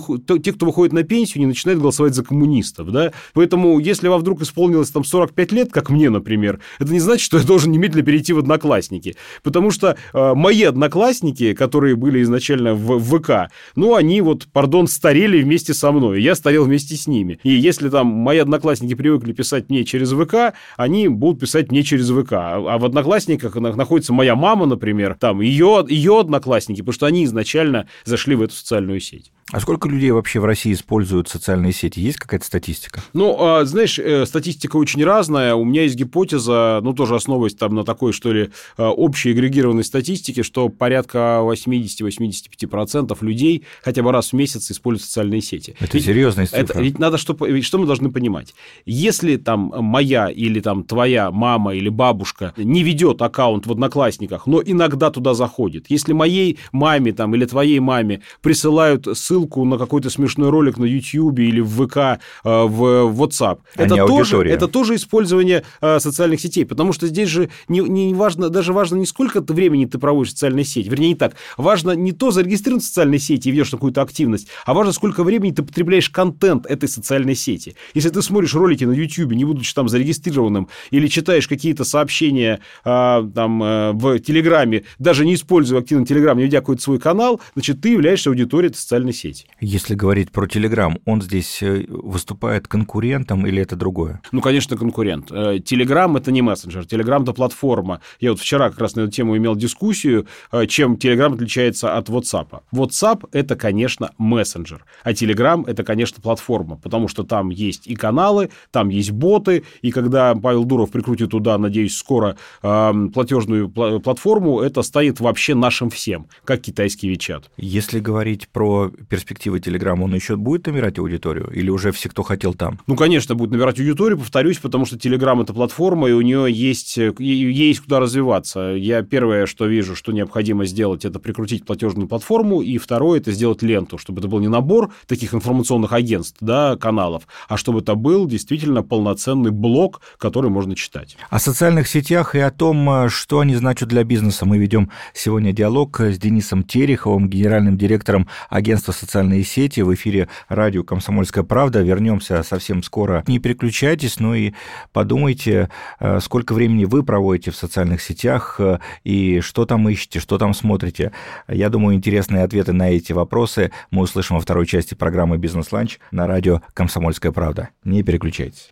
те 0.42 0.52
кто 0.52 0.66
выходит 0.66 0.92
на 0.92 1.02
пенсию, 1.02 1.40
не 1.40 1.46
начинают 1.46 1.80
голосовать 1.80 2.14
за 2.14 2.24
коммунистов, 2.24 2.90
да? 2.90 3.12
Поэтому, 3.32 3.78
если 3.78 4.08
вам 4.08 4.20
вдруг 4.20 4.42
исполнилось 4.42 4.90
там 4.90 5.04
45 5.04 5.52
лет, 5.52 5.72
как 5.72 5.90
мне, 5.90 6.10
например, 6.10 6.60
это 6.78 6.92
не 6.92 7.00
значит, 7.00 7.24
что 7.24 7.38
я 7.38 7.44
должен 7.44 7.72
немедленно 7.72 8.04
перейти 8.04 8.32
в 8.32 8.38
Одноклассники. 8.38 9.16
Потому 9.42 9.70
что 9.70 9.96
а, 10.12 10.34
мои 10.34 10.62
одноклассники, 10.62 11.54
которые 11.54 11.96
были 11.96 12.22
изначально 12.22 12.74
в 12.74 13.00
ВК, 13.00 13.52
ну, 13.76 13.94
они 13.94 14.20
вот, 14.20 14.46
пардон, 14.52 14.86
старели 14.86 15.42
вместе 15.42 15.74
со 15.74 15.92
мной, 15.92 16.22
я 16.22 16.34
старел 16.34 16.64
вместе 16.64 16.96
с 16.96 17.06
ними. 17.06 17.38
И 17.42 17.50
если 17.50 17.88
там 17.88 18.06
мои 18.06 18.38
одноклассники 18.38 18.94
привыкли 18.94 19.32
писать 19.32 19.43
мне 19.68 19.84
через 19.84 20.12
ВК, 20.12 20.54
они 20.76 21.08
будут 21.08 21.40
писать 21.40 21.70
мне 21.70 21.82
через 21.82 22.10
ВК. 22.10 22.32
А 22.32 22.78
в 22.78 22.84
одноклассниках 22.84 23.54
находится 23.54 24.12
моя 24.12 24.34
мама, 24.34 24.66
например, 24.66 25.16
там 25.18 25.40
ее, 25.40 25.84
ее 25.88 26.20
одноклассники, 26.20 26.80
потому 26.80 26.94
что 26.94 27.06
они 27.06 27.24
изначально 27.24 27.88
зашли 28.04 28.34
в 28.34 28.42
эту 28.42 28.54
социальную 28.54 29.00
сеть. 29.00 29.32
А 29.52 29.60
сколько 29.60 29.88
людей 29.88 30.10
вообще 30.10 30.40
в 30.40 30.44
России 30.46 30.72
используют 30.72 31.28
социальные 31.28 31.72
сети? 31.72 32.00
Есть 32.00 32.18
какая-то 32.18 32.46
статистика? 32.46 33.02
Ну, 33.12 33.36
а, 33.38 33.64
знаешь, 33.64 33.98
э, 33.98 34.24
статистика 34.26 34.76
очень 34.76 35.04
разная. 35.04 35.54
У 35.54 35.64
меня 35.64 35.82
есть 35.82 35.96
гипотеза, 35.96 36.80
ну, 36.82 36.92
тоже 36.92 37.14
основываясь 37.14 37.54
там 37.54 37.74
на 37.74 37.84
такой, 37.84 38.12
что 38.12 38.32
ли, 38.32 38.50
э, 38.78 38.82
общей 38.82 39.30
агрегированной 39.30 39.84
статистике, 39.84 40.42
что 40.42 40.70
порядка 40.70 41.40
80-85% 41.42 43.22
людей 43.22 43.64
хотя 43.82 44.02
бы 44.02 44.12
раз 44.12 44.30
в 44.30 44.32
месяц 44.32 44.70
используют 44.70 45.06
социальные 45.06 45.42
сети. 45.42 45.76
Это 45.78 45.98
ведь, 45.98 46.06
серьезная 46.06 46.46
цифра. 46.46 46.60
Это, 46.60 46.80
ведь 46.80 46.98
надо, 46.98 47.18
что, 47.18 47.36
ведь 47.46 47.64
что 47.64 47.78
мы 47.78 47.86
должны 47.86 48.10
понимать? 48.10 48.54
Если 48.86 49.36
там 49.36 49.72
моя 49.76 50.30
или 50.30 50.60
там 50.60 50.84
твоя 50.84 51.30
мама 51.30 51.74
или 51.74 51.90
бабушка 51.90 52.54
не 52.56 52.82
ведет 52.82 53.20
аккаунт 53.20 53.66
в 53.66 53.72
Одноклассниках, 53.72 54.46
но 54.46 54.62
иногда 54.64 55.10
туда 55.10 55.34
заходит, 55.34 55.86
если 55.90 56.12
моей 56.12 56.58
маме 56.72 57.12
там 57.12 57.34
или 57.34 57.44
твоей 57.44 57.78
маме 57.78 58.22
присылают 58.40 59.06
ссылку 59.16 59.43
ссылку 59.44 59.64
на 59.64 59.78
какой-то 59.78 60.10
смешной 60.10 60.50
ролик 60.50 60.78
на 60.78 60.84
YouTube 60.84 61.38
или 61.38 61.60
в 61.60 61.86
ВК, 61.86 61.96
э, 61.96 62.18
в 62.44 63.12
WhatsApp. 63.12 63.58
А 63.76 63.82
это, 63.82 64.06
тоже, 64.06 64.38
это 64.38 64.68
тоже 64.68 64.94
использование 64.94 65.64
э, 65.80 65.98
социальных 66.00 66.40
сетей, 66.40 66.64
потому 66.64 66.92
что 66.92 67.06
здесь 67.06 67.28
же 67.28 67.50
не, 67.68 67.80
не 67.80 68.14
важно, 68.14 68.48
даже 68.48 68.72
важно 68.72 68.96
не 68.96 69.06
сколько 69.06 69.40
ты 69.40 69.52
времени 69.52 69.86
ты 69.86 69.98
проводишь 69.98 70.30
в 70.30 70.32
социальной 70.32 70.64
сети, 70.64 70.88
вернее, 70.88 71.08
не 71.08 71.14
так. 71.14 71.34
Важно 71.56 71.92
не 71.92 72.12
то, 72.12 72.30
зарегистрирован 72.30 72.80
в 72.80 72.84
социальной 72.84 73.18
сети 73.18 73.48
и 73.48 73.52
ведешь 73.52 73.70
какую-то 73.70 74.02
активность, 74.02 74.48
а 74.64 74.74
важно, 74.74 74.92
сколько 74.92 75.24
времени 75.24 75.52
ты 75.52 75.62
потребляешь 75.62 76.10
контент 76.10 76.66
этой 76.66 76.88
социальной 76.88 77.34
сети. 77.34 77.76
Если 77.94 78.10
ты 78.10 78.22
смотришь 78.22 78.54
ролики 78.54 78.84
на 78.84 78.92
YouTube, 78.92 79.32
не 79.32 79.44
будучи 79.44 79.74
там 79.74 79.88
зарегистрированным, 79.88 80.68
или 80.90 81.06
читаешь 81.08 81.48
какие-то 81.48 81.84
сообщения 81.84 82.60
э, 82.84 83.30
там 83.34 83.58
в 83.94 84.18
Телеграме, 84.20 84.84
даже 84.98 85.24
не 85.24 85.34
используя 85.34 85.80
активно 85.80 86.06
Телеграм, 86.06 86.36
не 86.36 86.44
ведя 86.44 86.60
какой-то 86.60 86.82
свой 86.82 86.98
канал, 86.98 87.40
значит, 87.54 87.80
ты 87.80 87.90
являешься 87.90 88.30
аудиторией 88.30 88.70
этой 88.70 88.78
социальной 88.78 89.12
сети 89.12 89.23
сеть. 89.24 89.46
Если 89.60 89.94
говорить 89.94 90.30
про 90.30 90.46
Telegram, 90.46 91.00
он 91.06 91.22
здесь 91.22 91.62
э, 91.62 91.86
выступает 91.88 92.68
конкурентом 92.68 93.46
или 93.46 93.62
это 93.62 93.76
другое? 93.76 94.20
Ну, 94.32 94.40
конечно, 94.40 94.76
конкурент. 94.76 95.30
Telegram 95.30 96.14
э,– 96.14 96.18
это 96.20 96.32
не 96.32 96.42
мессенджер, 96.42 96.82
Telegram– 96.82 97.22
это 97.22 97.32
платформа. 97.32 98.00
Я 98.20 98.30
вот 98.30 98.40
вчера 98.40 98.70
как 98.70 98.80
раз 98.80 98.96
на 98.96 99.02
эту 99.02 99.12
тему 99.12 99.36
имел 99.36 99.56
дискуссию, 99.56 100.26
э, 100.52 100.66
чем 100.66 100.94
Telegram 100.94 101.34
отличается 101.34 101.96
от 101.96 102.08
WhatsApp. 102.08 102.60
WhatsApp– 102.72 103.28
это, 103.32 103.56
конечно, 103.56 104.10
мессенджер, 104.18 104.84
а 105.02 105.12
Telegram– 105.12 105.64
это, 105.66 105.84
конечно, 105.84 106.20
платформа, 106.20 106.76
потому 106.76 107.08
что 107.08 107.24
там 107.24 107.50
есть 107.50 107.86
и 107.86 107.94
каналы, 107.94 108.50
там 108.70 108.90
есть 108.90 109.10
боты, 109.10 109.64
и 109.82 109.90
когда 109.90 110.34
Павел 110.34 110.64
Дуров 110.64 110.90
прикрутит 110.90 111.30
туда, 111.30 111.58
надеюсь, 111.58 111.96
скоро 111.96 112.36
платежную 112.60 113.68
платформу, 113.68 114.60
это 114.60 114.82
станет 114.82 115.20
вообще 115.20 115.54
нашим 115.54 115.88
всем, 115.90 116.26
как 116.44 116.60
китайский 116.60 117.12
WeChat. 117.12 117.44
Если 117.56 118.00
говорить 118.00 118.48
про 118.48 118.90
перспективы 119.14 119.60
Телеграма, 119.60 120.04
он 120.04 120.14
еще 120.14 120.34
будет 120.34 120.66
набирать 120.66 120.98
аудиторию? 120.98 121.48
Или 121.54 121.70
уже 121.70 121.92
все, 121.92 122.08
кто 122.08 122.24
хотел 122.24 122.52
там? 122.52 122.80
Ну, 122.88 122.96
конечно, 122.96 123.36
будет 123.36 123.52
набирать 123.52 123.78
аудиторию, 123.78 124.18
повторюсь, 124.18 124.58
потому 124.58 124.86
что 124.86 124.98
Телеграм– 124.98 125.40
это 125.42 125.54
платформа, 125.54 126.08
и 126.08 126.12
у 126.12 126.20
нее 126.20 126.48
есть, 126.50 126.96
есть 126.96 127.80
куда 127.80 128.00
развиваться. 128.00 128.74
Я 128.76 129.02
первое, 129.02 129.46
что 129.46 129.66
вижу, 129.66 129.94
что 129.94 130.10
необходимо 130.10 130.66
сделать, 130.66 131.04
это 131.04 131.20
прикрутить 131.20 131.64
платежную 131.64 132.08
платформу, 132.08 132.60
и 132.60 132.76
второе– 132.78 133.20
это 133.20 133.30
сделать 133.30 133.62
ленту, 133.62 133.98
чтобы 133.98 134.18
это 134.18 134.26
был 134.26 134.40
не 134.40 134.48
набор 134.48 134.92
таких 135.06 135.32
информационных 135.32 135.92
агентств, 135.92 136.38
да, 136.40 136.76
каналов, 136.76 137.28
а 137.48 137.56
чтобы 137.56 137.78
это 137.78 137.94
был 137.94 138.26
действительно 138.26 138.82
полноценный 138.82 139.52
блог, 139.52 140.00
который 140.18 140.50
можно 140.50 140.74
читать. 140.74 141.16
О 141.30 141.38
социальных 141.38 141.86
сетях 141.86 142.34
и 142.34 142.40
о 142.40 142.50
том, 142.50 143.08
что 143.10 143.38
они 143.38 143.54
значат 143.54 143.88
для 143.88 144.02
бизнеса, 144.02 144.44
мы 144.44 144.58
ведем 144.58 144.90
сегодня 145.12 145.52
диалог 145.52 146.00
с 146.00 146.18
Денисом 146.18 146.64
Тереховым, 146.64 147.28
генеральным 147.28 147.78
директором 147.78 148.26
агентства 148.50 148.90
«Социальные 149.04 149.44
сети» 149.44 149.80
в 149.80 149.92
эфире 149.92 150.28
радио 150.48 150.82
«Комсомольская 150.82 151.44
правда». 151.44 151.82
Вернемся 151.82 152.42
совсем 152.42 152.82
скоро. 152.82 153.22
Не 153.26 153.38
переключайтесь, 153.38 154.18
но 154.18 154.34
и 154.34 154.52
подумайте, 154.94 155.68
э, 156.00 156.20
сколько 156.20 156.54
времени 156.54 156.86
вы 156.86 157.02
проводите 157.02 157.50
в 157.50 157.56
социальных 157.56 158.00
сетях 158.00 158.56
э, 158.58 158.78
и 159.04 159.40
что 159.40 159.66
там 159.66 159.86
ищете, 159.90 160.20
что 160.20 160.38
там 160.38 160.54
смотрите. 160.54 161.12
Я 161.48 161.68
думаю, 161.68 161.96
интересные 161.96 162.44
ответы 162.44 162.72
на 162.72 162.90
эти 162.90 163.12
вопросы 163.12 163.72
мы 163.90 164.04
услышим 164.04 164.36
во 164.36 164.42
второй 164.42 164.64
части 164.66 164.94
программы 164.94 165.36
«Бизнес-ланч» 165.36 165.98
на 166.10 166.26
радио 166.26 166.62
«Комсомольская 166.72 167.30
правда». 167.30 167.68
Не 167.84 168.02
переключайтесь. 168.02 168.70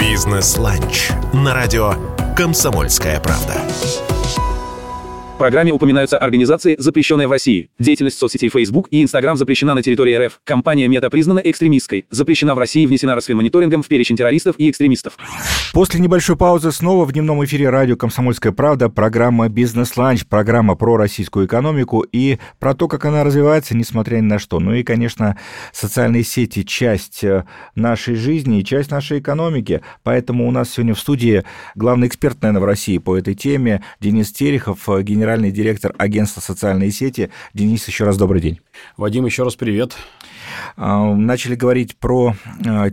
«Бизнес-ланч» 0.00 1.10
на 1.32 1.54
радио 1.54 1.94
«Комсомольская 2.36 3.20
правда» 3.20 3.54
программе 5.42 5.72
упоминаются 5.72 6.18
организации, 6.18 6.76
запрещенные 6.78 7.26
в 7.26 7.32
России. 7.32 7.68
Деятельность 7.80 8.16
соцсетей 8.16 8.48
Facebook 8.48 8.86
и 8.92 9.02
Instagram 9.02 9.36
запрещена 9.36 9.74
на 9.74 9.82
территории 9.82 10.14
РФ. 10.14 10.38
Компания 10.44 10.86
Meta 10.86 11.10
признана 11.10 11.40
экстремистской. 11.40 12.06
Запрещена 12.10 12.54
в 12.54 12.60
России, 12.60 12.86
внесена 12.86 13.16
Росфинмониторингом 13.16 13.82
в 13.82 13.88
перечень 13.88 14.16
террористов 14.16 14.54
и 14.58 14.70
экстремистов. 14.70 15.18
После 15.72 15.98
небольшой 15.98 16.36
паузы 16.36 16.70
снова 16.70 17.04
в 17.04 17.12
дневном 17.12 17.44
эфире 17.44 17.70
радио 17.70 17.96
«Комсомольская 17.96 18.52
правда» 18.52 18.88
программа 18.88 19.48
«Бизнес-ланч», 19.48 20.26
программа 20.26 20.76
про 20.76 20.96
российскую 20.96 21.46
экономику 21.46 22.02
и 22.02 22.38
про 22.60 22.74
то, 22.74 22.86
как 22.86 23.04
она 23.04 23.24
развивается, 23.24 23.76
несмотря 23.76 24.18
ни 24.18 24.20
на 24.20 24.38
что. 24.38 24.60
Ну 24.60 24.74
и, 24.74 24.84
конечно, 24.84 25.36
социальные 25.72 26.22
сети– 26.22 26.64
часть 26.64 27.24
э, 27.24 27.46
нашей 27.74 28.14
жизни 28.14 28.60
и 28.60 28.64
часть 28.64 28.92
нашей 28.92 29.18
экономики. 29.18 29.80
Поэтому 30.04 30.46
у 30.46 30.52
нас 30.52 30.70
сегодня 30.70 30.94
в 30.94 31.00
студии 31.00 31.42
главный 31.74 32.06
эксперт, 32.06 32.40
наверное, 32.42 32.60
в 32.60 32.66
России 32.66 32.98
по 32.98 33.18
этой 33.18 33.34
теме 33.34 33.82
Денис 33.98 34.30
Терехов, 34.30 34.88
э, 34.88 35.02
генеральный 35.02 35.31
генеральный 35.32 35.50
директор 35.50 35.94
агентства 35.96 36.42
«Социальные 36.42 36.90
сети». 36.90 37.30
Денис, 37.54 37.88
еще 37.88 38.04
раз 38.04 38.18
добрый 38.18 38.42
день. 38.42 38.60
Вадим, 38.98 39.24
еще 39.24 39.44
раз 39.44 39.56
привет. 39.56 39.96
А, 40.76 41.14
начали 41.14 41.54
говорить 41.54 41.96
про 41.96 42.34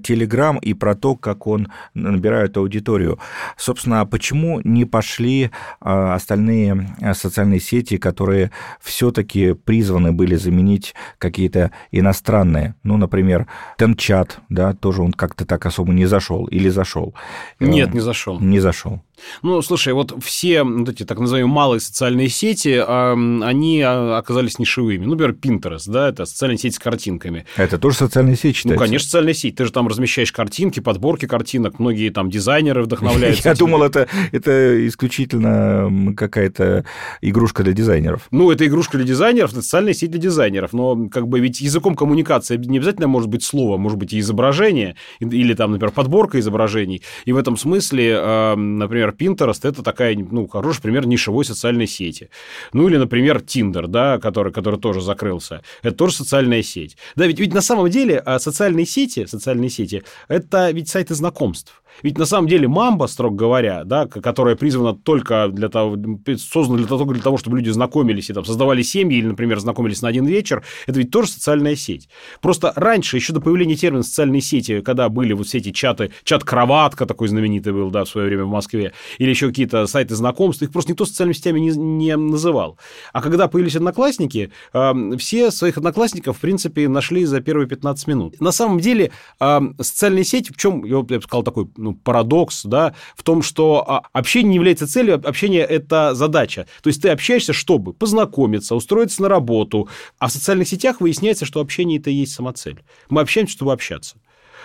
Телеграм 0.03 0.57
и 0.57 0.73
про 0.73 0.95
то, 0.95 1.17
как 1.17 1.47
он 1.47 1.67
набирает 1.93 2.55
аудиторию. 2.55 3.19
Собственно, 3.57 4.05
почему 4.05 4.61
не 4.63 4.85
пошли 4.85 5.51
а, 5.81 6.15
остальные 6.15 6.95
а, 7.01 7.13
социальные 7.13 7.59
сети, 7.59 7.97
которые 7.97 8.51
все-таки 8.79 9.53
призваны 9.53 10.13
были 10.13 10.35
заменить 10.35 10.95
какие-то 11.17 11.71
иностранные? 11.91 12.75
Ну, 12.83 12.95
например, 12.95 13.47
Тенчат, 13.77 14.39
да, 14.47 14.73
тоже 14.73 15.01
он 15.01 15.11
как-то 15.11 15.45
так 15.45 15.65
особо 15.65 15.91
не 15.91 16.05
зашел 16.05 16.45
или 16.45 16.69
зашел? 16.69 17.13
Нет, 17.59 17.93
не 17.93 17.99
зашел. 17.99 18.39
Не 18.39 18.61
зашел. 18.61 19.03
Ну, 19.41 19.61
слушай, 19.61 19.93
вот 19.93 20.13
все 20.23 20.63
вот 20.63 20.89
эти 20.89 21.03
так 21.03 21.19
называемые 21.19 21.51
малые 21.51 21.79
социальные 21.79 22.29
сети, 22.29 22.77
они 22.77 23.81
а, 23.81 24.17
оказались 24.17 24.59
нишевыми. 24.59 25.05
Ну, 25.05 25.11
например, 25.11 25.33
Pinterest, 25.33 25.89
да, 25.89 26.09
это 26.09 26.25
социальная 26.25 26.57
сеть 26.57 26.75
с 26.75 26.79
картинками. 26.79 27.45
Это 27.57 27.77
тоже 27.77 27.97
социальная 27.97 28.35
сеть 28.35 28.43
ну, 28.43 28.53
считается? 28.53 28.79
Ну, 28.79 28.85
конечно, 28.85 29.05
социальная 29.05 29.33
сеть. 29.33 29.55
Ты 29.55 29.65
же 29.65 29.71
там 29.71 29.87
размещаешь 29.87 30.31
картинки, 30.31 30.79
подборки 30.79 31.25
картинок, 31.25 31.79
многие 31.79 32.09
там 32.09 32.29
дизайнеры 32.29 32.83
вдохновляются. 32.83 33.49
Я 33.49 33.55
думал, 33.55 33.83
это, 33.83 34.07
это 34.31 34.87
исключительно 34.87 36.13
какая-то 36.15 36.85
игрушка 37.21 37.63
для 37.63 37.73
дизайнеров. 37.73 38.27
Ну, 38.31 38.51
это 38.51 38.65
игрушка 38.65 38.97
для 38.97 39.05
дизайнеров, 39.05 39.51
это 39.51 39.61
социальная 39.61 39.93
сеть 39.93 40.11
для 40.11 40.19
дизайнеров, 40.19 40.73
но 40.73 41.07
как 41.09 41.27
бы 41.27 41.39
ведь 41.39 41.61
языком 41.61 41.95
коммуникации 41.95 42.57
не 42.57 42.77
обязательно 42.77 43.07
может 43.07 43.29
быть 43.29 43.43
слово, 43.43 43.77
может 43.77 43.97
быть 43.97 44.13
и 44.13 44.19
изображение, 44.19 44.95
или 45.19 45.53
там, 45.53 45.71
например, 45.71 45.91
подборка 45.93 46.39
изображений. 46.39 47.01
И 47.25 47.31
в 47.31 47.37
этом 47.37 47.57
смысле, 47.57 48.55
например, 48.55 49.08
например, 49.09 49.49
Pinterest 49.49 49.67
это 49.67 49.83
такая, 49.83 50.15
ну, 50.15 50.47
хороший 50.47 50.81
пример 50.81 51.05
нишевой 51.05 51.45
социальной 51.45 51.87
сети. 51.87 52.29
Ну, 52.73 52.87
или, 52.87 52.97
например, 52.97 53.37
Tinder, 53.37 53.87
да, 53.87 54.19
который, 54.19 54.51
который 54.51 54.79
тоже 54.79 55.01
закрылся. 55.01 55.61
Это 55.83 55.95
тоже 55.95 56.15
социальная 56.15 56.63
сеть. 56.63 56.97
Да, 57.15 57.27
ведь, 57.27 57.39
ведь 57.39 57.53
на 57.53 57.61
самом 57.61 57.89
деле 57.89 58.19
а, 58.25 58.39
социальные 58.39 58.85
сети, 58.85 59.25
социальные 59.25 59.69
сети, 59.69 60.03
это 60.27 60.71
ведь 60.71 60.89
сайты 60.89 61.15
знакомств. 61.15 61.81
Ведь 62.03 62.17
на 62.17 62.25
самом 62.25 62.47
деле 62.47 62.67
мамба, 62.67 63.07
строго 63.07 63.35
говоря, 63.35 63.83
да, 63.83 64.07
которая 64.07 64.55
призвана 64.55 64.93
только 64.93 65.47
для 65.49 65.69
того, 65.69 65.97
создана 66.37 66.77
для 66.77 66.87
того, 66.87 67.05
для 67.05 67.21
того, 67.21 67.37
чтобы 67.37 67.57
люди 67.57 67.69
знакомились 67.69 68.29
и 68.29 68.33
там 68.33 68.45
создавали 68.45 68.81
семьи 68.81 69.17
или, 69.17 69.27
например, 69.27 69.59
знакомились 69.59 70.01
на 70.01 70.09
один 70.09 70.25
вечер, 70.25 70.63
это 70.87 70.99
ведь 70.99 71.11
тоже 71.11 71.29
социальная 71.29 71.75
сеть. 71.75 72.09
Просто 72.41 72.73
раньше, 72.75 73.17
еще 73.17 73.33
до 73.33 73.41
появления 73.41 73.75
термина 73.75 74.03
социальные 74.03 74.41
сети, 74.41 74.81
когда 74.81 75.09
были 75.09 75.33
вот 75.33 75.47
все 75.47 75.59
эти 75.59 75.71
чаты, 75.71 76.11
чат-кроватка 76.23 77.05
такой 77.05 77.27
знаменитый 77.27 77.73
был, 77.73 77.89
да, 77.91 78.05
в 78.05 78.09
свое 78.09 78.27
время 78.27 78.45
в 78.45 78.49
Москве, 78.49 78.93
или 79.17 79.29
еще 79.29 79.47
какие-то 79.47 79.85
сайты 79.87 80.15
знакомств, 80.15 80.61
их 80.61 80.71
просто 80.71 80.91
никто 80.91 81.05
социальными 81.05 81.33
сетями 81.33 81.59
не, 81.59 81.71
не 81.71 82.15
называл. 82.15 82.77
А 83.13 83.21
когда 83.21 83.47
появились 83.47 83.75
одноклассники, 83.75 84.51
э, 84.73 85.17
все 85.17 85.51
своих 85.51 85.77
одноклассников, 85.77 86.37
в 86.37 86.39
принципе, 86.39 86.87
нашли 86.87 87.25
за 87.25 87.41
первые 87.41 87.67
15 87.67 88.07
минут. 88.07 88.41
На 88.41 88.51
самом 88.51 88.79
деле, 88.79 89.11
э, 89.39 89.59
социальные 89.79 90.23
сети, 90.23 90.51
в 90.51 90.57
чем, 90.57 90.83
я 90.85 91.01
бы 91.01 91.21
сказал, 91.21 91.43
такой 91.43 91.67
ну, 91.77 91.88
ну, 91.89 91.95
парадокс, 91.95 92.63
да, 92.65 92.93
в 93.15 93.23
том, 93.23 93.41
что 93.41 93.83
а, 93.87 94.03
общение 94.13 94.49
не 94.49 94.55
является 94.55 94.87
целью, 94.87 95.15
общение– 95.15 95.61
это 95.69 96.13
задача. 96.13 96.67
То 96.81 96.87
есть 96.87 97.01
ты 97.01 97.09
общаешься, 97.09 97.53
чтобы 97.53 97.93
познакомиться, 97.93 98.75
устроиться 98.75 99.21
на 99.21 99.29
работу, 99.29 99.89
а 100.17 100.27
в 100.27 100.31
социальных 100.31 100.67
сетях 100.67 101.01
выясняется, 101.01 101.45
что 101.45 101.59
общение– 101.59 101.99
это 101.99 102.09
и 102.09 102.13
есть 102.13 102.33
самоцель. 102.33 102.81
Мы 103.09 103.21
общаемся, 103.21 103.53
чтобы 103.53 103.73
общаться. 103.73 104.17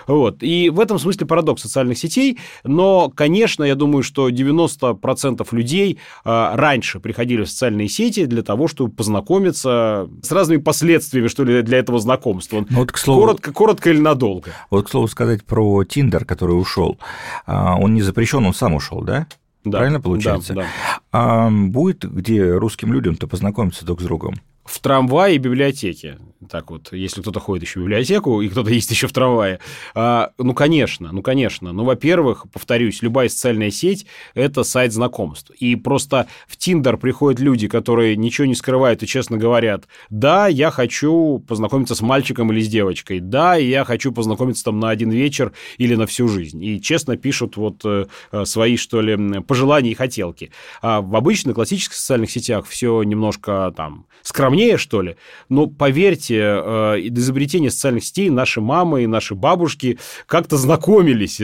Вот. 0.06 0.42
И 0.42 0.70
в 0.70 0.80
этом 0.80 0.98
смысле 0.98 1.26
парадокс 1.26 1.62
социальных 1.62 1.98
сетей. 1.98 2.38
Но, 2.64 3.10
конечно, 3.14 3.64
я 3.64 3.74
думаю, 3.74 4.02
что 4.02 4.28
90% 4.28 5.46
людей 5.52 5.98
а, 6.24 6.56
раньше 6.56 7.00
приходили 7.00 7.44
в 7.44 7.50
социальные 7.50 7.88
сети 7.88 8.26
для 8.26 8.42
того, 8.42 8.68
чтобы 8.68 8.92
познакомиться 8.92 10.08
с 10.22 10.30
разными 10.32 10.60
последствиями, 10.60 11.28
что 11.28 11.44
ли, 11.44 11.62
для 11.62 11.78
этого 11.78 11.98
знакомства. 11.98 12.64
Ну, 12.68 12.78
вот, 12.78 12.92
к 12.92 12.98
слову, 12.98 13.20
коротко, 13.20 13.52
коротко 13.52 13.90
или 13.90 13.98
надолго. 13.98 14.50
Вот, 14.70 14.86
к 14.86 14.90
слову 14.90 15.08
сказать 15.08 15.44
про 15.44 15.84
Тиндер, 15.84 16.24
который 16.24 16.52
ушел. 16.52 16.98
А, 17.46 17.76
он 17.76 17.94
не 17.94 18.02
запрещен, 18.02 18.44
он 18.44 18.54
сам 18.54 18.74
ушел, 18.74 19.02
да? 19.02 19.26
Да, 19.64 19.78
Правильно 19.78 20.00
получается? 20.00 20.52
Да, 20.54 20.62
да. 20.62 20.68
А 21.12 21.50
будет 21.50 22.04
где 22.04 22.52
русским 22.52 22.92
людям-то 22.92 23.26
познакомиться 23.26 23.86
друг 23.86 24.00
с 24.00 24.04
другом? 24.04 24.34
В 24.64 24.80
трамвае 24.80 25.36
и 25.36 25.38
библиотеке. 25.38 26.18
Так 26.50 26.70
вот, 26.70 26.92
если 26.92 27.20
кто-то 27.20 27.40
ходит 27.40 27.64
еще 27.64 27.80
в 27.80 27.82
библиотеку, 27.82 28.40
и 28.40 28.48
кто-то 28.48 28.70
есть 28.70 28.90
еще 28.90 29.06
в 29.06 29.12
трамвае. 29.12 29.60
А, 29.94 30.32
ну, 30.38 30.54
конечно, 30.54 31.10
ну, 31.12 31.22
конечно. 31.22 31.72
Ну, 31.72 31.84
во-первых, 31.84 32.46
повторюсь, 32.52 33.02
любая 33.02 33.28
социальная 33.28 33.70
сеть– 33.70 34.06
это 34.34 34.62
сайт 34.64 34.92
знакомств. 34.92 35.50
И 35.58 35.76
просто 35.76 36.28
в 36.46 36.56
Тиндер 36.56 36.96
приходят 36.96 37.40
люди, 37.40 37.68
которые 37.68 38.16
ничего 38.16 38.46
не 38.46 38.54
скрывают 38.54 39.02
и 39.02 39.06
честно 39.06 39.36
говорят, 39.36 39.86
да, 40.10 40.46
я 40.48 40.70
хочу 40.70 41.42
познакомиться 41.46 41.94
с 41.94 42.00
мальчиком 42.00 42.52
или 42.52 42.60
с 42.60 42.68
девочкой, 42.68 43.20
да, 43.20 43.54
я 43.56 43.84
хочу 43.84 44.12
познакомиться 44.12 44.64
там 44.64 44.80
на 44.80 44.90
один 44.90 45.10
вечер 45.10 45.52
или 45.78 45.94
на 45.94 46.06
всю 46.06 46.28
жизнь. 46.28 46.62
И 46.62 46.80
честно 46.80 47.16
пишут 47.16 47.56
вот 47.56 47.82
э, 47.84 48.06
свои, 48.44 48.76
что 48.76 49.00
ли, 49.00 49.40
пожелания 49.40 49.90
и 49.90 49.94
хотелки. 49.94 50.50
А 50.82 51.00
в 51.00 51.14
обычных 51.16 51.54
классических 51.54 51.94
социальных 51.94 52.30
сетях 52.30 52.66
все 52.66 53.02
немножко 53.02 53.72
там 53.76 54.06
скромнее 54.22 54.53
скромнее, 54.54 54.78
что 54.78 55.02
ли. 55.02 55.16
Но 55.48 55.66
поверьте, 55.66 56.36
э, 56.36 57.08
до 57.10 57.20
изобретения 57.20 57.70
социальных 57.70 58.04
сетей 58.04 58.30
наши 58.30 58.60
мамы 58.60 59.04
и 59.04 59.06
наши 59.06 59.34
бабушки 59.34 59.98
как-то 60.26 60.56
знакомились. 60.56 61.40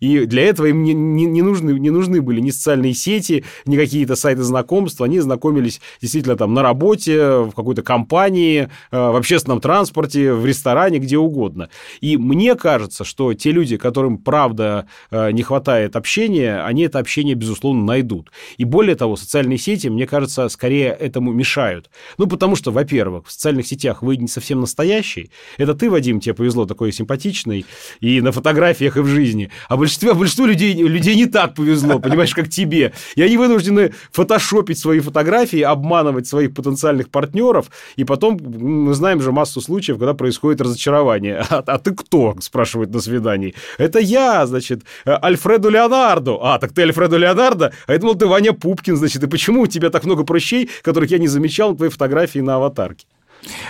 И 0.00 0.26
для 0.26 0.42
этого 0.42 0.66
им 0.66 0.82
не, 0.82 0.94
не, 0.94 1.24
не, 1.24 1.42
нужны, 1.42 1.72
не 1.78 1.90
нужны 1.90 2.20
были 2.20 2.40
ни 2.40 2.50
социальные 2.50 2.94
сети, 2.94 3.44
ни 3.66 3.76
какие-то 3.76 4.16
сайты 4.16 4.42
знакомств. 4.42 5.00
Они 5.00 5.20
знакомились 5.20 5.80
действительно 6.00 6.36
там 6.36 6.54
на 6.54 6.62
работе, 6.62 7.42
в 7.42 7.52
какой-то 7.52 7.82
компании, 7.82 8.68
э, 8.90 8.96
в 8.96 9.16
общественном 9.16 9.60
транспорте, 9.60 10.32
в 10.32 10.46
ресторане, 10.46 10.98
где 10.98 11.18
угодно. 11.18 11.68
И 12.00 12.16
мне 12.16 12.54
кажется, 12.54 13.04
что 13.04 13.34
те 13.34 13.50
люди, 13.50 13.76
которым 13.76 14.18
правда 14.18 14.86
э, 15.10 15.32
не 15.32 15.42
хватает 15.42 15.96
общения, 15.96 16.64
они 16.64 16.82
это 16.82 16.98
общение, 16.98 17.34
безусловно, 17.34 17.84
найдут. 17.84 18.30
И 18.58 18.64
более 18.64 18.94
того, 18.94 19.16
социальные 19.16 19.58
сети, 19.58 19.88
мне 19.88 20.06
кажется, 20.06 20.48
скорее 20.48 20.88
этому 20.90 21.32
мешают. 21.32 21.90
Ну, 22.18 22.26
потому 22.26 22.51
Потому 22.52 22.64
что, 22.64 22.70
во-первых, 22.70 23.28
в 23.28 23.32
социальных 23.32 23.66
сетях 23.66 24.02
вы 24.02 24.18
не 24.18 24.28
совсем 24.28 24.60
настоящий. 24.60 25.30
Это 25.56 25.72
ты, 25.72 25.88
Вадим, 25.88 26.20
тебе 26.20 26.34
повезло, 26.34 26.66
такой 26.66 26.92
симпатичный, 26.92 27.64
и 28.00 28.20
на 28.20 28.30
фотографиях, 28.30 28.98
и 28.98 29.00
в 29.00 29.06
жизни. 29.06 29.50
А 29.70 29.78
большинству, 29.78 30.12
большинству 30.12 30.44
людей, 30.44 30.74
людей 30.74 31.16
не 31.16 31.24
так 31.24 31.54
повезло, 31.54 31.98
понимаешь, 31.98 32.34
как 32.34 32.50
тебе. 32.50 32.92
И 33.14 33.22
они 33.22 33.38
вынуждены 33.38 33.94
фотошопить 34.10 34.78
свои 34.78 35.00
фотографии, 35.00 35.62
обманывать 35.62 36.26
своих 36.26 36.52
потенциальных 36.52 37.08
партнеров, 37.08 37.70
и 37.96 38.04
потом 38.04 38.38
мы 38.42 38.92
знаем 38.92 39.22
же 39.22 39.32
массу 39.32 39.62
случаев, 39.62 39.96
когда 39.96 40.12
происходит 40.12 40.60
разочарование. 40.60 41.46
А, 41.48 41.62
а 41.66 41.78
ты 41.78 41.94
кто? 41.94 42.36
спрашивают 42.40 42.92
на 42.92 43.00
свидании. 43.00 43.54
Это 43.78 43.98
я, 43.98 44.46
значит, 44.46 44.82
Альфреду 45.06 45.70
Леонардо. 45.70 46.38
А, 46.42 46.58
так 46.58 46.74
ты 46.74 46.82
Альфреду 46.82 47.16
Леонардо? 47.16 47.72
А 47.86 47.92
я 47.94 47.98
думал, 47.98 48.14
ты 48.14 48.26
Ваня 48.26 48.52
Пупкин, 48.52 48.96
значит. 48.96 49.22
И 49.22 49.26
почему 49.26 49.62
у 49.62 49.66
тебя 49.66 49.88
так 49.88 50.04
много 50.04 50.24
прыщей, 50.24 50.68
которых 50.82 51.10
я 51.10 51.18
не 51.18 51.28
замечал 51.28 51.70
на 51.70 51.76
твоей 51.76 51.90
фотографии 51.90 52.41
на 52.42 52.56
аватарке? 52.56 53.06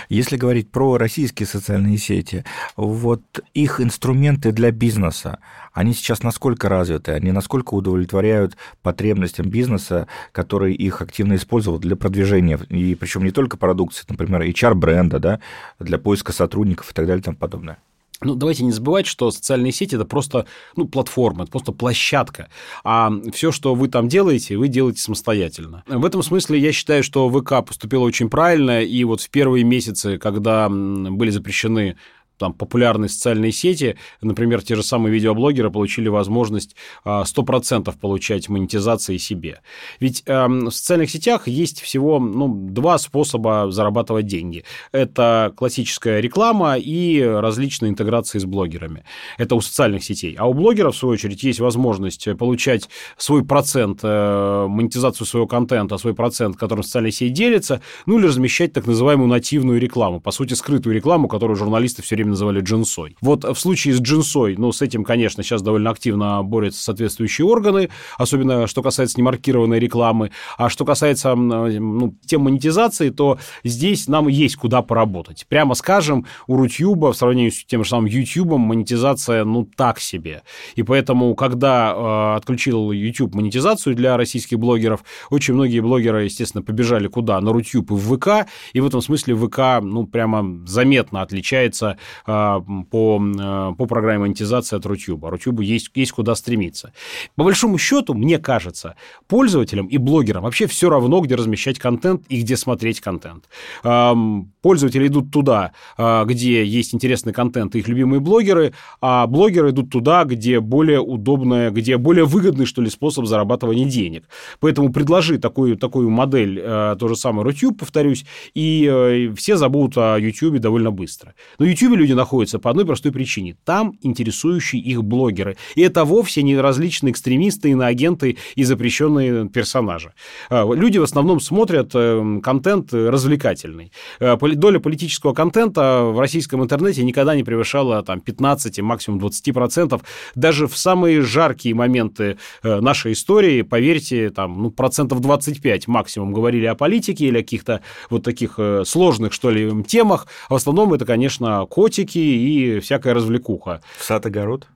Если 0.09 0.37
говорить 0.37 0.69
про 0.69 0.97
российские 0.97 1.47
социальные 1.47 1.97
сети, 1.97 2.43
вот 2.75 3.23
их 3.53 3.81
инструменты 3.81 4.51
для 4.51 4.71
бизнеса, 4.71 5.39
они 5.73 5.93
сейчас 5.93 6.21
насколько 6.21 6.69
развиты, 6.69 7.13
они 7.13 7.31
насколько 7.31 7.73
удовлетворяют 7.73 8.55
потребностям 8.81 9.49
бизнеса, 9.49 10.07
который 10.31 10.73
их 10.73 11.01
активно 11.01 11.35
использовал 11.35 11.79
для 11.79 11.95
продвижения, 11.95 12.59
и 12.69 12.93
причем 12.95 13.23
не 13.23 13.31
только 13.31 13.57
продукции, 13.57 14.05
например, 14.07 14.43
HR-бренда, 14.43 15.19
да, 15.19 15.39
для 15.79 15.97
поиска 15.97 16.31
сотрудников 16.31 16.91
и 16.91 16.93
так 16.93 17.07
далее 17.07 17.21
и 17.21 17.23
тому 17.23 17.37
подобное. 17.37 17.79
Ну, 18.23 18.35
давайте 18.35 18.63
не 18.63 18.71
забывать, 18.71 19.05
что 19.05 19.31
социальные 19.31 19.71
сети 19.71 19.95
это 19.95 20.05
просто 20.05 20.45
ну, 20.75 20.87
платформа, 20.87 21.43
это 21.43 21.51
просто 21.51 21.71
площадка. 21.71 22.49
А 22.83 23.11
все, 23.33 23.51
что 23.51 23.75
вы 23.75 23.87
там 23.87 24.07
делаете, 24.07 24.57
вы 24.57 24.67
делаете 24.67 25.01
самостоятельно. 25.01 25.83
В 25.87 26.05
этом 26.05 26.23
смысле 26.23 26.59
я 26.59 26.71
считаю, 26.71 27.03
что 27.03 27.29
ВК 27.29 27.65
поступила 27.65 28.03
очень 28.03 28.29
правильно. 28.29 28.81
И 28.81 29.03
вот 29.03 29.21
в 29.21 29.29
первые 29.29 29.63
месяцы, 29.63 30.17
когда 30.17 30.69
были 30.69 31.29
запрещены 31.29 31.97
там, 32.37 32.53
популярные 32.53 33.09
социальные 33.09 33.51
сети, 33.51 33.97
например, 34.21 34.61
те 34.61 34.75
же 34.75 34.83
самые 34.83 35.13
видеоблогеры 35.13 35.69
получили 35.69 36.07
возможность 36.07 36.75
100% 37.05 37.83
а, 37.87 37.91
получать 37.91 38.49
монетизации 38.49 39.17
себе. 39.17 39.61
Ведь 39.99 40.23
э, 40.25 40.47
в 40.47 40.71
социальных 40.71 41.09
сетях 41.09 41.47
есть 41.47 41.81
всего 41.81 42.19
ну, 42.19 42.47
два 42.69 42.97
способа 42.97 43.67
зарабатывать 43.69 44.25
деньги. 44.25 44.63
Это 44.91 45.53
классическая 45.55 46.19
реклама 46.19 46.77
и 46.77 47.21
различные 47.21 47.89
интеграции 47.91 48.39
с 48.39 48.45
блогерами. 48.45 49.03
Это 49.37 49.55
у 49.55 49.61
социальных 49.61 50.03
сетей. 50.03 50.35
А 50.37 50.47
у 50.47 50.53
блогеров, 50.53 50.95
в 50.95 50.97
свою 50.97 51.13
очередь, 51.13 51.43
есть 51.43 51.59
возможность 51.59 52.27
получать 52.37 52.89
свой 53.17 53.45
процент, 53.45 53.99
э, 54.03 54.65
монетизацию 54.67 55.27
своего 55.27 55.47
контента, 55.47 55.97
свой 55.97 56.13
процент, 56.13 56.57
которым 56.57 56.83
социальная 56.83 57.11
сеть 57.11 57.33
делится, 57.33 57.81
ну 58.05 58.19
или 58.19 58.27
размещать 58.27 58.73
так 58.73 58.87
называемую 58.87 59.27
нативную 59.27 59.79
рекламу, 59.79 60.19
по 60.19 60.31
сути, 60.31 60.53
скрытую 60.53 60.95
рекламу, 60.95 61.27
которую 61.27 61.55
журналисты 61.57 62.01
все 62.01 62.15
время 62.15 62.22
называли 62.29 62.61
джинсой. 62.61 63.15
Вот 63.21 63.43
в 63.43 63.55
случае 63.55 63.95
с 63.95 64.01
джинсой, 64.01 64.55
ну, 64.57 64.71
с 64.71 64.81
этим, 64.81 65.03
конечно, 65.03 65.43
сейчас 65.43 65.61
довольно 65.61 65.89
активно 65.89 66.43
борются 66.43 66.83
соответствующие 66.83 67.45
органы, 67.45 67.89
особенно 68.17 68.67
что 68.67 68.81
касается 68.81 69.19
немаркированной 69.19 69.79
рекламы. 69.79 70.31
А 70.57 70.69
что 70.69 70.85
касается 70.85 71.35
ну, 71.35 72.15
тем 72.25 72.41
монетизации, 72.41 73.09
то 73.09 73.39
здесь 73.63 74.07
нам 74.07 74.27
есть 74.27 74.55
куда 74.55 74.81
поработать. 74.81 75.45
Прямо 75.47 75.75
скажем, 75.75 76.25
у 76.47 76.57
Рутюба 76.57 77.13
в 77.13 77.17
сравнении 77.17 77.49
с 77.49 77.65
тем 77.65 77.83
же 77.83 77.89
самым 77.89 78.05
Ютубом 78.05 78.61
монетизация, 78.61 79.43
ну, 79.43 79.65
так 79.75 79.99
себе. 79.99 80.43
И 80.75 80.83
поэтому, 80.83 81.35
когда 81.35 81.93
э, 81.93 82.37
отключил 82.37 82.91
YouTube 82.91 83.35
монетизацию 83.35 83.95
для 83.95 84.17
российских 84.17 84.59
блогеров, 84.59 85.03
очень 85.29 85.53
многие 85.53 85.79
блогеры, 85.79 86.23
естественно, 86.23 86.63
побежали 86.63 87.07
куда? 87.07 87.39
На 87.41 87.51
Рутюб 87.51 87.91
и 87.91 87.93
в 87.93 88.17
ВК, 88.17 88.49
и 88.73 88.79
в 88.79 88.87
этом 88.87 89.01
смысле 89.01 89.35
ВК, 89.35 89.81
ну, 89.81 90.05
прямо 90.05 90.65
заметно 90.65 91.21
отличается 91.21 91.97
по, 92.25 93.21
а, 93.39 93.73
по 93.73 93.85
программе 93.85 94.19
монетизации 94.19 94.75
от 94.75 94.85
Рутюба. 94.85 95.29
Рутюбу 95.29 95.61
есть, 95.61 95.89
есть 95.95 96.11
куда 96.11 96.35
стремиться. 96.35 96.93
По 97.35 97.43
большому 97.43 97.77
счету, 97.77 98.13
мне 98.13 98.39
кажется, 98.39 98.95
пользователям 99.27 99.87
и 99.87 99.97
блогерам 99.97 100.43
вообще 100.43 100.67
все 100.67 100.89
равно, 100.89 101.21
где 101.21 101.35
размещать 101.35 101.79
контент 101.79 102.23
и 102.29 102.41
где 102.41 102.57
смотреть 102.57 103.01
контент. 103.01 103.45
Пользователи 103.81 105.07
идут 105.07 105.31
туда, 105.31 105.73
а, 105.97 106.25
где 106.25 106.65
есть 106.65 106.95
интересный 106.95 107.33
контент 107.33 107.75
и 107.75 107.79
их 107.79 107.87
любимые 107.87 108.19
блогеры, 108.19 108.73
а 109.01 109.27
блогеры 109.27 109.71
идут 109.71 109.89
туда, 109.89 110.23
где 110.23 110.59
более 110.59 110.99
удобная, 110.99 111.71
где 111.71 111.97
более 111.97 112.25
выгодный, 112.25 112.65
что 112.65 112.81
ли, 112.81 112.89
способ 112.89 113.25
зарабатывания 113.25 113.85
денег. 113.85 114.25
Поэтому 114.59 114.91
предложи 114.91 115.37
такую, 115.37 115.77
такую 115.77 116.09
модель, 116.09 116.61
то 116.61 117.07
же 117.07 117.15
самое 117.15 117.43
Рутюб, 117.43 117.79
повторюсь, 117.79 118.25
и 118.53 118.87
э, 118.89 119.33
все 119.35 119.57
забудут 119.57 119.97
о 119.97 120.17
YouTube 120.17 120.59
довольно 120.59 120.91
быстро. 120.91 121.33
На 121.59 121.65
YouTube 121.65 121.97
люди 122.03 122.13
находятся 122.13 122.59
по 122.59 122.69
одной 122.69 122.85
простой 122.85 123.11
причине. 123.11 123.55
Там 123.63 123.97
интересующие 124.01 124.81
их 124.81 125.03
блогеры. 125.03 125.55
И 125.75 125.81
это 125.81 126.03
вовсе 126.03 126.43
не 126.43 126.57
различные 126.57 127.11
экстремисты, 127.11 127.69
иноагенты 127.69 128.37
и 128.55 128.63
запрещенные 128.63 129.47
персонажи. 129.47 130.13
А, 130.49 130.69
люди 130.73 130.97
в 130.97 131.03
основном 131.03 131.39
смотрят 131.39 131.91
э, 131.93 132.39
контент 132.43 132.93
развлекательный. 132.93 133.91
Э, 134.19 134.37
доля 134.37 134.79
политического 134.79 135.33
контента 135.33 136.03
в 136.03 136.19
российском 136.19 136.61
интернете 136.61 137.03
никогда 137.03 137.35
не 137.35 137.43
превышала 137.43 138.03
там, 138.03 138.19
15, 138.19 138.81
максимум 138.81 139.19
20%. 139.19 140.01
Даже 140.35 140.67
в 140.67 140.77
самые 140.77 141.21
жаркие 141.21 141.73
моменты 141.73 142.37
э, 142.63 142.79
нашей 142.81 143.13
истории, 143.13 143.61
поверьте, 143.61 144.29
там, 144.29 144.61
ну, 144.61 144.71
процентов 144.71 145.21
25 145.21 145.87
максимум 145.87 146.33
говорили 146.33 146.65
о 146.65 146.75
политике 146.75 147.27
или 147.27 147.37
о 147.37 147.41
каких-то 147.41 147.81
вот 148.09 148.23
таких 148.23 148.59
сложных, 148.85 149.31
что 149.31 149.49
ли, 149.49 149.83
темах. 149.83 150.27
А 150.49 150.53
в 150.53 150.57
основном 150.57 150.93
это, 150.93 151.05
конечно, 151.05 151.65
котики, 151.69 151.92
котики 151.93 152.17
и 152.17 152.79
всякая 152.79 153.13
развлекуха. 153.13 153.81
Сад-огород? 153.99 154.67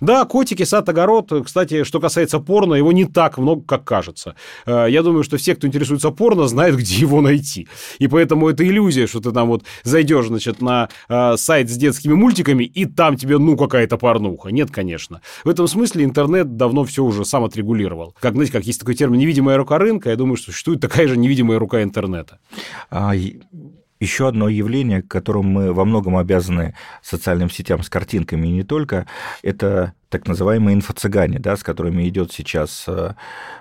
Да, 0.00 0.24
котики, 0.24 0.64
сад, 0.64 0.88
огород. 0.88 1.30
Кстати, 1.44 1.84
что 1.84 2.00
касается 2.00 2.40
порно, 2.40 2.74
его 2.74 2.90
не 2.90 3.04
так 3.04 3.38
много, 3.38 3.62
как 3.64 3.84
кажется. 3.84 4.34
Э, 4.66 4.86
я 4.88 5.02
думаю, 5.02 5.22
что 5.24 5.36
все, 5.36 5.54
кто 5.54 5.66
интересуется 5.66 6.10
порно, 6.10 6.48
знают, 6.48 6.76
где 6.80 6.96
его 6.96 7.20
найти. 7.20 7.68
И 7.98 8.08
поэтому 8.08 8.48
это 8.48 8.66
иллюзия, 8.66 9.06
что 9.06 9.20
ты 9.20 9.30
там 9.30 9.48
вот 9.48 9.62
зайдешь, 9.84 10.26
значит, 10.26 10.62
на 10.62 10.88
э, 11.08 11.36
сайт 11.36 11.70
с 11.70 11.76
детскими 11.76 12.14
мультиками, 12.14 12.64
и 12.64 12.86
там 12.86 13.16
тебе, 13.16 13.38
ну, 13.38 13.56
какая-то 13.56 13.98
порнуха. 13.98 14.48
Нет, 14.48 14.70
конечно. 14.70 15.20
В 15.44 15.48
этом 15.50 15.68
смысле 15.68 16.04
интернет 16.04 16.56
давно 16.56 16.84
все 16.84 17.04
уже 17.04 17.24
сам 17.24 17.44
отрегулировал. 17.44 18.14
Как, 18.18 18.32
знаете, 18.32 18.52
как 18.52 18.64
есть 18.64 18.80
такой 18.80 18.94
термин 18.94 19.18
«невидимая 19.18 19.58
рука 19.58 19.78
рынка», 19.78 20.08
я 20.10 20.16
думаю, 20.16 20.36
что 20.36 20.50
существует 20.50 20.80
такая 20.80 21.06
же 21.06 21.16
невидимая 21.18 21.58
рука 21.58 21.82
интернета. 21.82 22.38
А, 22.90 23.12
еще 24.04 24.28
одно 24.28 24.48
явление, 24.48 25.02
которому 25.02 25.48
мы 25.48 25.72
во 25.72 25.84
многом 25.84 26.16
обязаны 26.16 26.74
социальным 27.02 27.50
сетям 27.50 27.82
с 27.82 27.88
картинками 27.88 28.46
и 28.46 28.52
не 28.52 28.62
только, 28.62 29.06
это 29.42 29.94
так 30.14 30.28
называемые 30.28 30.76
инфо-цыгане, 30.76 31.40
да, 31.40 31.56
с 31.56 31.64
которыми 31.64 32.08
идет 32.08 32.30
сейчас 32.30 32.84
э, 32.86 33.14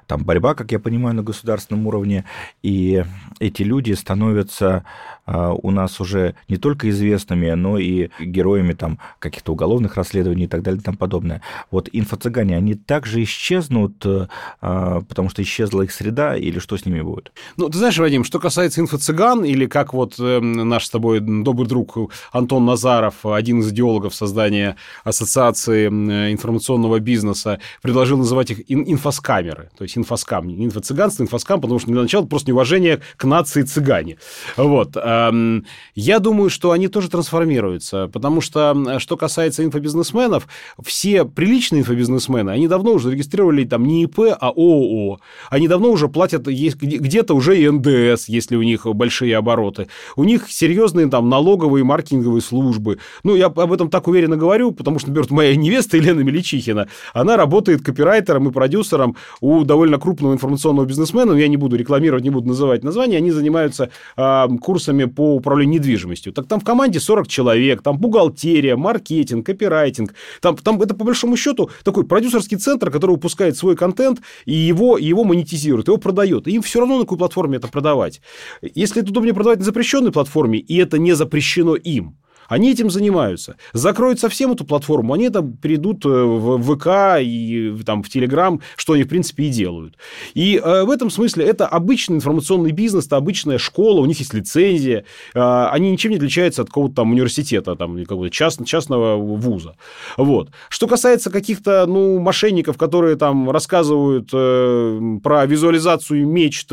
там 0.05 0.23
борьба, 0.23 0.53
как 0.53 0.71
я 0.71 0.77
понимаю, 0.77 1.15
на 1.15 1.23
государственном 1.23 1.87
уровне, 1.87 2.25
и 2.61 3.03
эти 3.39 3.63
люди 3.63 3.93
становятся 3.93 4.83
э, 5.25 5.53
у 5.63 5.71
нас 5.71 5.99
уже 5.99 6.35
не 6.47 6.57
только 6.57 6.91
известными, 6.91 7.49
но 7.53 7.79
и 7.79 8.09
героями 8.19 8.73
там 8.73 8.99
каких-то 9.17 9.53
уголовных 9.53 9.95
расследований 9.95 10.43
и 10.43 10.47
так 10.47 10.61
далее 10.61 10.79
и 10.79 10.83
тому 10.83 10.95
подобное. 10.95 11.41
Вот 11.71 11.89
инфо-цыгане, 11.91 12.55
они 12.55 12.75
также 12.75 13.23
исчезнут, 13.23 14.05
э, 14.05 14.27
потому 14.61 15.29
что 15.29 15.41
исчезла 15.41 15.81
их 15.81 15.91
среда, 15.91 16.37
или 16.37 16.59
что 16.59 16.77
с 16.77 16.85
ними 16.85 17.01
будет? 17.01 17.31
Ну, 17.57 17.67
ты 17.67 17.79
знаешь, 17.79 17.97
Вадим, 17.97 18.23
что 18.23 18.39
касается 18.39 18.79
инфо-цыган, 18.79 19.43
или 19.43 19.65
как 19.65 19.95
вот 19.95 20.19
наш 20.19 20.85
с 20.85 20.89
тобой 20.91 21.19
добрый 21.19 21.67
друг 21.67 21.97
Антон 22.31 22.65
Назаров, 22.65 23.25
один 23.25 23.61
из 23.61 23.71
идеологов 23.71 24.13
создания 24.13 24.75
ассоциации 25.03 25.89
информационного 26.43 26.99
бизнеса 26.99 27.59
предложил 27.81 28.17
называть 28.17 28.51
их 28.51 28.69
инфоскамеры, 28.69 29.69
то 29.77 29.83
есть 29.83 29.97
инфоскам, 29.97 30.47
не 30.47 30.65
инфо-цыганство, 30.65 31.23
инфоскам, 31.23 31.61
потому 31.61 31.79
что 31.79 31.89
для 31.91 32.01
начала 32.01 32.25
просто 32.25 32.49
неуважение 32.49 32.99
к 33.15 33.23
нации 33.23 33.61
цыгане. 33.61 34.17
Вот. 34.57 34.95
Я 35.95 36.19
думаю, 36.19 36.49
что 36.49 36.71
они 36.71 36.89
тоже 36.89 37.09
трансформируются, 37.09 38.09
потому 38.11 38.41
что, 38.41 38.99
что 38.99 39.15
касается 39.15 39.63
инфобизнесменов, 39.63 40.47
все 40.83 41.23
приличные 41.23 41.81
инфобизнесмены, 41.81 42.49
они 42.49 42.67
давно 42.67 42.91
уже 42.91 43.05
зарегистрировали 43.05 43.63
там 43.63 43.85
не 43.85 44.03
ИП, 44.03 44.19
а 44.39 44.49
ООО. 44.49 45.19
Они 45.49 45.67
давно 45.69 45.91
уже 45.91 46.09
платят 46.09 46.43
где-то 46.43 47.35
уже 47.35 47.57
и 47.57 47.69
НДС, 47.69 48.27
если 48.27 48.57
у 48.57 48.63
них 48.63 48.85
большие 48.85 49.37
обороты. 49.37 49.87
У 50.17 50.25
них 50.25 50.51
серьезные 50.51 51.07
там 51.07 51.29
налоговые 51.29 51.83
маркетинговые 51.83 52.41
службы. 52.41 52.99
Ну, 53.23 53.35
я 53.35 53.45
об 53.45 53.71
этом 53.71 53.89
так 53.89 54.07
уверенно 54.07 54.35
говорю, 54.35 54.71
потому 54.71 54.99
что, 54.99 55.09
например, 55.09 55.31
моя 55.31 55.55
невеста 55.55 55.97
Елена 55.97 56.21
Меличихина, 56.33 56.87
она 57.13 57.37
работает 57.37 57.83
копирайтером 57.83 58.49
и 58.49 58.51
продюсером 58.51 59.15
у 59.41 59.63
довольно 59.63 59.99
крупного 59.99 60.33
информационного 60.33 60.85
бизнесмена, 60.85 61.33
я 61.33 61.47
не 61.47 61.57
буду 61.57 61.75
рекламировать, 61.75 62.23
не 62.23 62.29
буду 62.29 62.47
называть 62.47 62.83
название, 62.83 63.17
они 63.17 63.31
занимаются 63.31 63.89
э, 64.17 64.47
курсами 64.61 65.05
по 65.05 65.35
управлению 65.35 65.79
недвижимостью. 65.79 66.33
Так 66.33 66.47
там 66.47 66.59
в 66.59 66.63
команде 66.63 66.99
40 66.99 67.27
человек, 67.27 67.81
там 67.81 67.97
бухгалтерия, 67.97 68.75
маркетинг, 68.75 69.45
копирайтинг, 69.45 70.13
там, 70.41 70.57
там 70.57 70.81
это 70.81 70.95
по 70.95 71.05
большому 71.05 71.37
счету 71.37 71.69
такой 71.83 72.05
продюсерский 72.05 72.57
центр, 72.57 72.91
который 72.91 73.11
выпускает 73.11 73.57
свой 73.57 73.75
контент 73.75 74.21
и 74.45 74.53
его, 74.53 74.97
и 74.97 75.05
его 75.05 75.23
монетизирует, 75.23 75.87
его 75.87 75.97
продает. 75.97 76.47
И 76.47 76.51
им 76.51 76.61
все 76.61 76.79
равно 76.79 76.97
на 76.97 77.03
какой 77.03 77.17
платформе 77.17 77.57
это 77.57 77.67
продавать. 77.67 78.21
Если 78.61 79.01
это 79.01 79.11
удобнее 79.11 79.33
продавать 79.33 79.59
на 79.59 79.65
запрещенной 79.65 80.11
платформе, 80.11 80.59
и 80.59 80.77
это 80.77 80.97
не 80.97 81.13
запрещено 81.13 81.75
им, 81.75 82.17
они 82.53 82.71
этим 82.71 82.91
занимаются. 82.91 83.55
Закроют 83.73 84.19
совсем 84.19 84.51
эту 84.51 84.63
платформу, 84.63 85.13
они 85.13 85.29
там 85.29 85.53
перейдут 85.53 86.05
э, 86.05 86.09
в 86.09 86.61
ВК 86.61 87.19
и 87.19 87.75
там, 87.83 88.03
в 88.03 88.09
Телеграм, 88.09 88.61
что 88.75 88.93
они, 88.93 89.03
в 89.03 89.07
принципе, 89.07 89.45
и 89.45 89.49
делают. 89.49 89.97
И 90.35 90.61
э, 90.63 90.83
в 90.83 90.91
этом 90.91 91.09
смысле 91.09 91.45
это 91.45 91.65
обычный 91.65 92.17
информационный 92.17 92.71
бизнес, 92.71 93.07
это 93.07 93.17
обычная 93.17 93.57
школа, 93.57 94.01
у 94.01 94.05
них 94.05 94.19
есть 94.19 94.35
лицензия, 94.35 95.03
э, 95.33 95.65
они 95.71 95.91
ничем 95.91 96.11
не 96.11 96.17
отличаются 96.17 96.61
от 96.61 96.67
какого-то 96.67 96.95
там 96.97 97.11
университета, 97.11 97.75
там, 97.75 97.97
какого-то 98.03 98.29
част, 98.29 98.63
частного 98.65 99.17
вуза. 99.17 99.75
Вот. 100.17 100.51
Что 100.69 100.87
касается 100.87 101.31
каких-то, 101.31 101.85
ну, 101.87 102.19
мошенников, 102.19 102.77
которые 102.77 103.15
там 103.15 103.49
рассказывают 103.49 104.29
э, 104.31 105.17
про 105.23 105.45
визуализацию 105.47 106.27
мечт 106.27 106.71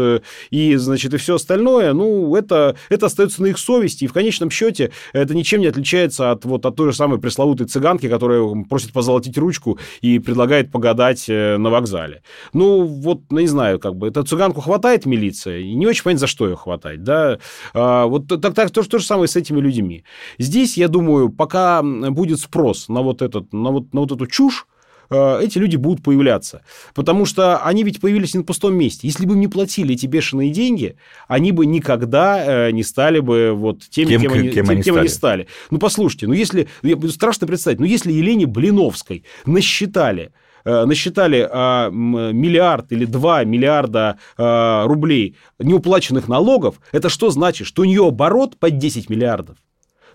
и, 0.51 0.77
значит, 0.77 1.14
и 1.14 1.16
все 1.16 1.37
остальное, 1.37 1.95
ну, 1.95 2.37
это, 2.37 2.77
это 2.90 3.07
остается 3.07 3.40
на 3.43 3.47
их 3.47 3.59
совести, 3.59 4.05
и 4.05 4.07
в 4.07 4.12
конечном 4.12 4.51
счете 4.51 4.90
это 5.14 5.35
ничем 5.35 5.61
не 5.61 5.69
отличается 5.70 6.30
от, 6.30 6.44
вот, 6.44 6.66
от 6.66 6.76
той 6.76 6.90
же 6.90 6.96
самой 6.96 7.18
пресловутой 7.18 7.66
цыганки, 7.66 8.09
которая 8.09 8.64
просит 8.68 8.92
позолотить 8.92 9.38
ручку 9.38 9.78
и 10.00 10.18
предлагает 10.18 10.70
погадать 10.70 11.26
э, 11.28 11.56
на 11.56 11.70
вокзале. 11.70 12.22
Ну, 12.52 12.85
вот, 12.85 13.20
ну, 13.30 13.40
не 13.40 13.46
знаю, 13.46 13.78
как 13.78 13.96
бы, 13.96 14.09
эту 14.09 14.22
цыганку 14.22 14.61
хватает 14.61 15.06
милиция, 15.06 15.59
и 15.59 15.74
не 15.74 15.87
очень 15.87 16.04
понятно, 16.04 16.20
за 16.20 16.26
что 16.26 16.48
ее 16.48 16.56
хватать, 16.56 17.02
да. 17.02 17.38
А, 17.74 18.06
вот 18.06 18.28
так, 18.28 18.54
так, 18.54 18.70
то, 18.70 18.83
то 18.83 18.98
же 18.98 19.04
самое 19.04 19.28
с 19.28 19.37
этими 19.37 19.61
людьми. 19.61 20.04
Здесь, 20.38 20.76
я 20.76 20.88
думаю, 20.88 21.30
пока 21.30 21.83
будет 21.83 22.40
спрос 22.40 22.88
на 22.88 23.02
вот, 23.02 23.22
этот, 23.22 23.52
на 23.52 23.70
вот, 23.70 23.94
на 23.94 24.00
вот 24.00 24.12
эту 24.12 24.26
чушь, 24.26 24.66
эти 25.11 25.59
люди 25.59 25.77
будут 25.77 26.03
появляться. 26.03 26.62
Потому 26.94 27.27
что 27.27 27.59
они 27.59 27.83
ведь 27.83 28.01
появились 28.01 28.35
не 28.35 28.38
на 28.38 28.44
пустом 28.44 28.75
месте. 28.75 29.07
Если 29.07 29.27
бы 29.27 29.35
им 29.35 29.40
не 29.40 29.49
платили 29.49 29.94
эти 29.94 30.07
бешеные 30.07 30.51
деньги, 30.51 30.96
они 31.29 31.53
бы 31.53 31.66
никогда 31.66 32.68
э, 32.68 32.70
не 32.70 32.83
стали 32.83 33.20
бы 33.20 33.53
вот 33.55 33.83
теми, 33.88 34.11
кем, 34.11 34.23
кем, 34.23 34.33
они, 34.33 34.51
кем, 34.51 34.70
они, 34.70 34.83
кем 34.83 34.94
стали. 34.94 34.99
они 35.01 35.09
стали. 35.09 35.46
Ну, 35.70 35.79
послушайте, 35.79 36.27
ну, 36.27 36.33
если... 36.33 36.68
Страшно 37.11 37.46
представить, 37.46 37.81
ну, 37.81 37.87
если 37.87 38.12
Елене 38.12 38.46
Блиновской 38.46 39.25
насчитали 39.46 40.33
э, 40.64 40.85
насчитали 40.85 41.49
а, 41.51 41.90
миллиард 41.90 42.92
или 42.92 43.05
2 43.05 43.44
миллиарда 43.44 44.18
а, 44.37 44.87
рублей 44.87 45.37
неуплаченных 45.59 46.29
налогов, 46.29 46.81
это 46.92 47.09
что 47.09 47.31
значит? 47.31 47.66
Что 47.66 47.83
у 47.83 47.85
нее 47.85 48.07
оборот 48.07 48.59
под 48.59 48.79
10 48.79 49.11
миллиардов. 49.11 49.57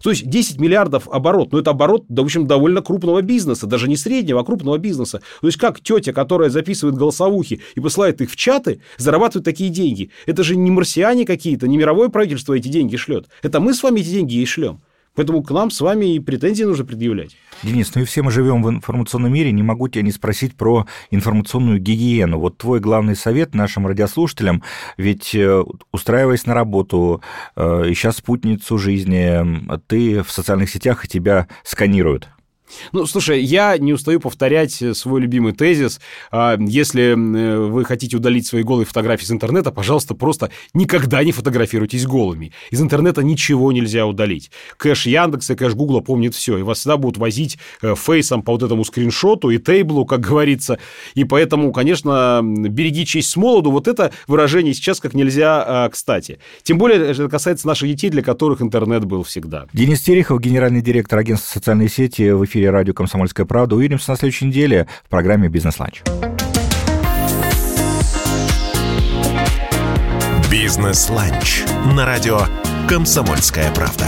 То 0.01 0.09
есть 0.09 0.29
10 0.29 0.59
миллиардов 0.59 1.07
оборот, 1.09 1.51
ну 1.51 1.59
это 1.59 1.71
оборот, 1.71 2.05
в 2.07 2.19
общем, 2.19 2.47
довольно 2.47 2.81
крупного 2.81 3.21
бизнеса, 3.21 3.67
даже 3.67 3.87
не 3.87 3.97
среднего, 3.97 4.41
а 4.41 4.43
крупного 4.43 4.77
бизнеса. 4.77 5.21
То 5.41 5.47
есть 5.47 5.57
как 5.57 5.79
тетя, 5.79 6.13
которая 6.13 6.49
записывает 6.49 6.95
голосовухи 6.95 7.61
и 7.75 7.79
посылает 7.79 8.21
их 8.21 8.31
в 8.31 8.35
чаты, 8.35 8.81
зарабатывает 8.97 9.45
такие 9.45 9.69
деньги? 9.69 10.11
Это 10.25 10.43
же 10.43 10.55
не 10.55 10.71
марсиане 10.71 11.25
какие-то, 11.25 11.67
не 11.67 11.77
мировое 11.77 12.09
правительство 12.09 12.53
эти 12.53 12.67
деньги 12.67 12.95
шлет. 12.95 13.27
Это 13.41 13.59
мы 13.59 13.73
с 13.73 13.83
вами 13.83 14.01
эти 14.01 14.09
деньги 14.09 14.35
и 14.35 14.45
шлем. 14.45 14.81
Поэтому 15.15 15.41
к 15.43 15.51
нам 15.51 15.71
с 15.71 15.81
вами 15.81 16.15
и 16.15 16.19
претензии 16.19 16.63
нужно 16.63 16.85
предъявлять. 16.85 17.35
Денис, 17.63 17.93
ну 17.95 18.01
и 18.01 18.05
все 18.05 18.21
мы 18.21 18.31
живем 18.31 18.61
в 18.61 18.69
информационном 18.69 19.33
мире, 19.33 19.51
не 19.51 19.63
могу 19.63 19.87
тебя 19.87 20.03
не 20.03 20.11
спросить 20.11 20.55
про 20.55 20.85
информационную 21.09 21.79
гигиену. 21.79 22.39
Вот 22.39 22.57
твой 22.57 22.79
главный 22.79 23.15
совет 23.15 23.55
нашим 23.55 23.87
радиослушателям, 23.87 24.61
ведь 24.97 25.33
э, 25.33 25.63
устраиваясь 25.91 26.45
на 26.45 26.53
работу, 26.53 27.21
э, 27.55 27.91
ища 27.91 28.11
спутницу 28.11 28.77
жизни, 28.77 29.79
ты 29.87 30.21
в 30.21 30.31
социальных 30.31 30.69
сетях 30.69 31.05
и 31.05 31.07
тебя 31.07 31.47
сканируют. 31.63 32.29
Ну, 32.91 33.05
слушай, 33.05 33.41
я 33.41 33.77
не 33.77 33.93
устаю 33.93 34.19
повторять 34.19 34.81
свой 34.93 35.21
любимый 35.21 35.53
тезис. 35.53 35.99
А, 36.31 36.57
если 36.59 37.13
э, 37.13 37.57
вы 37.59 37.85
хотите 37.85 38.17
удалить 38.17 38.47
свои 38.47 38.63
голые 38.63 38.85
фотографии 38.85 39.25
из 39.25 39.31
интернета, 39.31 39.71
пожалуйста, 39.71 40.15
просто 40.15 40.51
никогда 40.73 41.23
не 41.23 41.31
фотографируйтесь 41.31 42.05
голыми. 42.05 42.51
Из 42.71 42.81
интернета 42.81 43.23
ничего 43.23 43.71
нельзя 43.71 44.05
удалить. 44.05 44.51
Кэш 44.77 45.05
Яндекса, 45.05 45.55
кэш 45.55 45.73
Гугла 45.73 45.99
помнит 46.01 46.35
все, 46.35 46.57
и 46.57 46.61
вас 46.61 46.79
всегда 46.79 46.97
будут 46.97 47.17
возить 47.17 47.57
э, 47.81 47.95
face 47.95 48.26
ом 48.26 48.41
по 48.41 48.53
вот 48.53 48.63
этому 48.63 48.83
скриншоту 48.85 49.49
и 49.49 49.57
table 49.57 49.91
у, 49.91 50.05
как 50.05 50.21
говорится. 50.21 50.79
И 51.13 51.23
поэтому, 51.23 51.71
конечно, 51.71 52.41
береги 52.43 53.05
честь 53.05 53.31
с 53.31 53.35
молоду, 53.35 53.71
вот 53.71 53.87
это 53.87 54.11
выражение 54.27 54.73
сейчас 54.73 54.99
как 54.99 55.13
нельзя 55.13 55.63
а, 55.65 55.89
кстати. 55.89 56.39
Тем 56.63 56.77
более, 56.77 57.11
это 57.11 57.29
касается 57.29 57.67
наших 57.67 57.89
детей, 57.89 58.09
для 58.09 58.21
которых 58.21 58.61
интернет 58.61 59.05
был 59.05 59.23
всегда. 59.23 59.67
Денис 59.73 60.01
Терехов, 60.01 60.41
генеральный 60.41 60.81
директор 60.81 61.19
агентства 61.19 61.59
социальной 61.59 61.89
сети 61.89 62.31
в 62.31 62.43
эфире 62.45 62.64
эфире 62.65 62.71
радио 62.71 62.93
«Комсомольская 62.93 63.45
правда». 63.45 63.75
Увидимся 63.75 64.11
на 64.11 64.17
следующей 64.17 64.45
неделе 64.45 64.87
в 65.05 65.09
программе 65.09 65.49
«Бизнес-ланч». 65.49 66.01
«Бизнес-ланч» 70.49 71.63
на 71.93 72.05
радио 72.05 72.41
«Комсомольская 72.89 73.71
правда». 73.73 74.05